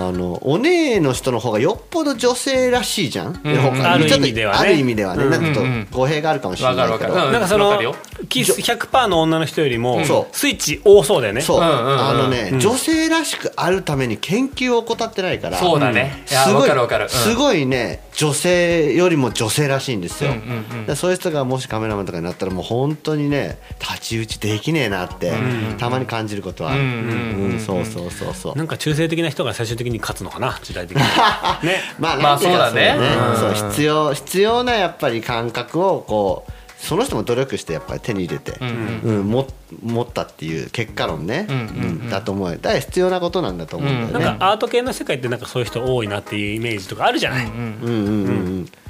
[0.00, 4.58] あのお姉の人の方がよっぽど女性らしいじゃん、うんうん他ある意味ではね。
[4.60, 7.32] ある意味ではね、うんなんかちょうんうんっと語弊があるかもしれないけど、わかるわかる。
[7.32, 7.94] なんかその
[8.28, 11.40] キス100%の女の人よりもスイッチ多そうだよね。
[11.40, 12.00] そう、うんうんうん。
[12.00, 12.60] あのね、うん。
[12.60, 16.22] 女性らしくあるために研究を怠ってないからそうだね。
[16.26, 17.04] すごいわかるわかる。
[17.04, 17.10] うん。
[17.10, 20.36] すごいね女性よりも女性らしいんですよ、うん
[20.72, 20.86] うんうん。
[20.86, 25.32] でそういう人がもしカメラマンとかになったらもう本当にね太刀打ちできねえなって、
[25.78, 27.60] たまに感じることはある、うんうんうんうん。
[27.60, 28.58] そうそうそうそう。
[28.58, 30.58] なんか中性的な人が最終的に勝つのかな？
[30.64, 31.02] 時代的に。
[31.62, 31.80] ね。
[32.00, 32.96] まあ、まあそうだね。
[33.36, 33.54] そううん。
[33.54, 38.64] そう必要必要なやっぱり感覚をこうその人も努力してやっぱり手に入れて、う
[39.10, 39.48] んも
[39.82, 41.66] 持ったっていう結果論ね、うんうんう
[42.04, 42.10] ん。
[42.10, 42.48] だと思う。
[42.50, 44.12] よだから必要なことなんだと思うんだよね。
[44.12, 48.04] なんかアート系の世界ってなんかそういう人多いなっていうイメージとかあるじゃない、うんうん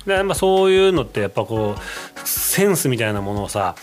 [0.06, 0.34] うんうん。
[0.34, 3.74] そういうのってやっぱこうセンスみたいなものをさ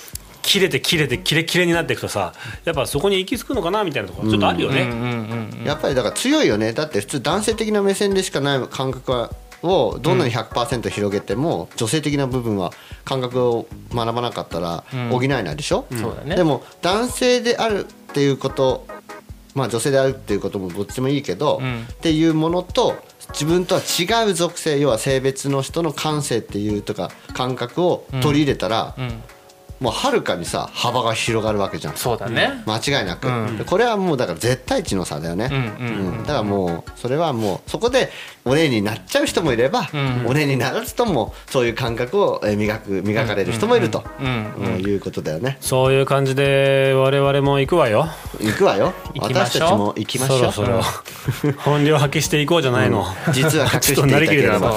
[0.42, 2.34] 切れて切れてキレキレになっていくとさ
[2.64, 5.66] やっぱそこに行き着くのかなみたいなところちょっとあるよね、うんうんうん。
[5.66, 6.74] やっぱりだから強いよね。
[6.74, 9.32] だって普通男性的な目線でしかない感覚は
[9.66, 12.72] をどんなに100%広げても、女性的な部分は
[13.04, 15.86] 感覚を学ばなかったら補えないでしょ、
[16.26, 18.88] でも男性であるっていうこと
[19.56, 21.84] まあ女性であるっていうこともどっちもいいけど、うん。
[21.84, 22.96] っていうものと
[23.30, 29.24] 自分とは違う属性要は性別の人の感性っていうとか感覚を取り入れたら、うん。
[29.80, 31.96] もうはるかにさ幅が広がるわけじゃん。
[31.96, 32.64] そうだね。
[32.66, 33.58] 間違いなく、うん。
[33.58, 36.18] でこれはもうだから絶対値の差だよね、うんうん。
[36.18, 36.24] うん。
[36.24, 38.10] だからもうそれはもうそこで
[38.48, 40.26] お姉になっちゃう人もいれば、ん。
[40.28, 44.04] お姉にならずともそういう感覚をえー磨く磨かれる人もいると、
[44.80, 45.58] いうことだよね。
[45.62, 48.08] そういう感じで我々も行くわよ。
[48.40, 48.94] 行くわよ。
[49.20, 50.52] 私たちも行きましょう。
[50.52, 51.54] そろそろ。
[51.58, 54.76] 本領発揮していこうじゃないの、実は隠していたければ。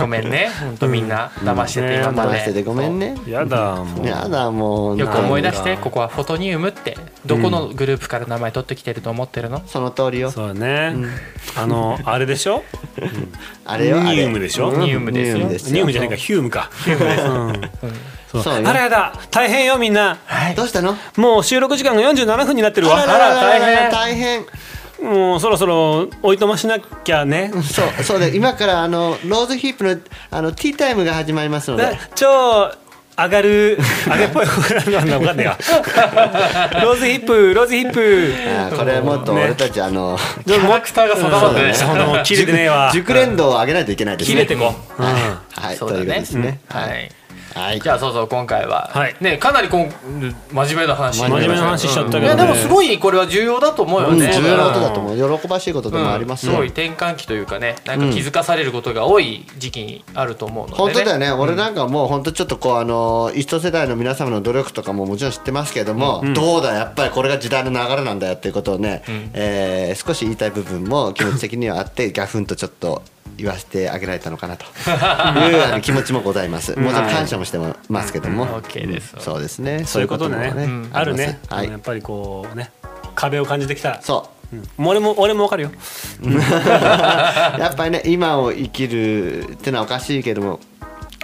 [0.00, 0.50] ごめんね。
[0.60, 1.30] 本当みんな。
[1.44, 3.16] 騙してて今まで騙しててごめんね。
[3.28, 4.06] やだもう。
[4.06, 4.98] やだもう。
[4.98, 9.62] よく思い出してここはフォトニウムってどこのグループから名前取ってきてると思ってるの？
[9.66, 10.32] その通りよ。
[10.32, 10.96] そうだね、
[11.56, 12.64] あのあれでしょ？
[13.64, 14.16] あれよあれ。
[14.16, 14.70] ニウムでしょ？
[14.70, 14.80] うん。
[14.80, 15.24] ニウムで
[15.58, 15.74] すよ。
[15.74, 17.70] ニウムじゃないかヒュームかヒュームです、うん。
[18.32, 18.42] そう。
[18.42, 18.68] そうよ。
[18.68, 19.12] あらやだ。
[19.30, 20.18] 大変よみんな。
[20.24, 20.54] はい。
[20.54, 20.96] どうしたの？
[21.16, 23.00] もう収録時間が47分になってるわ。
[23.00, 23.90] あらららら大変。
[23.90, 24.46] 大変。
[25.00, 27.52] もうそろそろおいとましなきゃね。
[27.62, 28.04] そう。
[28.04, 29.96] そうで今からあのローズヒップの
[30.30, 31.84] あのティータイムが始まりますので。
[31.84, 32.72] だ超
[33.18, 35.58] 上がる上げっぽいなんだ分かんないわ
[36.84, 38.76] ローズヒップローズヒップ。
[38.76, 40.16] これもっと俺たちあの
[40.46, 42.62] キャラクターが定まって切れてね。
[42.64, 44.34] えわ熟練度を上げないといけないですね。
[44.34, 45.08] 切れてこう、うん。
[45.08, 45.76] はい。
[45.76, 46.60] というですね。
[46.68, 47.10] はい
[47.54, 47.80] はい。
[47.80, 49.16] じゃあそうそう今回は、はい。
[49.20, 49.90] ねかなりこん
[50.52, 51.20] 真面目な話。
[51.20, 52.26] 真面目な話しちゃったけどね。
[52.26, 55.38] いやでもすごいこれは重要だと思うよね、うん重要なことだと思う。
[55.38, 56.52] 喜ばしいことでもありますよ。
[56.52, 69.02] すごい転換期というかねなんか気づかされることが多い時期にあると思うので、ね、本当だよね、俺なんかもう本当ちょっとこうあの一世代の皆様の努力とかももちろん知ってますけども、どうだやっぱりこれが時代の流れなんだよっていうことをね、
[69.34, 73.02] えー少し言いたい部分も気持ち的にはあってギャフンとちょっと
[73.38, 74.66] 言わせてあげられたのかなと。
[74.84, 76.78] いうあの気持ちもございます。
[76.78, 77.58] もちろん感謝もして
[77.88, 78.50] ますけども、うん。
[78.56, 79.14] OK です。
[79.16, 79.22] うん。
[79.22, 79.84] そうですね。
[79.86, 80.52] そういうことでね。
[80.92, 81.38] あるね。
[81.48, 81.70] はい。
[81.70, 81.78] やっ。
[81.80, 82.70] ぱりこうね
[83.14, 84.02] 壁を感じてきた。
[84.02, 84.56] そう。
[84.56, 84.86] うん。
[84.86, 85.70] 俺も俺もわかるよ。
[86.28, 90.60] やっぱりね今を生きるってのはおかしいけども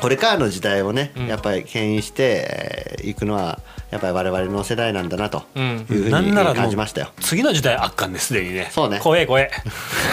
[0.05, 3.59] これからの時代をね、やっぱり牽引していくのは
[3.91, 7.09] やっぱり我々の世代なんだなというふうになんならもう感じましたよ。
[7.21, 8.69] 次の時代あっかんですでにね。
[8.75, 9.01] そうね。
[9.03, 9.51] 怖え怖え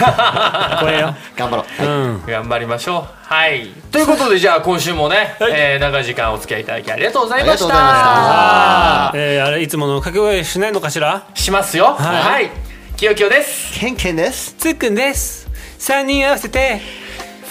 [0.80, 1.14] 怖えよ。
[1.36, 1.84] 頑張ろう。
[1.84, 2.08] うはい。
[2.08, 2.22] ん。
[2.26, 3.04] 頑張りましょう。
[3.34, 3.66] はい。
[3.90, 5.52] ということでじゃあ今週もね、はい。
[5.54, 7.64] えー長い時間お付き合いいただきありがとうございました。
[7.66, 9.08] ありがとうございました。
[9.08, 11.24] あーえーあれいつもの掛け声しないのかしら？
[11.34, 11.94] しますよ。
[11.98, 12.50] はい、
[12.96, 13.78] きよきよです。
[13.78, 14.54] ケンケンです。
[14.58, 15.42] つっくんです。
[15.80, 16.80] 3人合わせて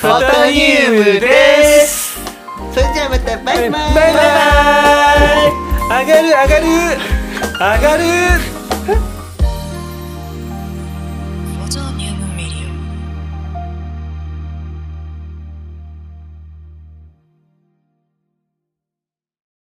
[0.01, 2.17] フォトニウムです。
[2.73, 3.93] それじゃあまたバイバイ。
[3.93, 4.19] バイバ
[5.45, 6.65] イ上がる上がる
[7.53, 8.03] 上がる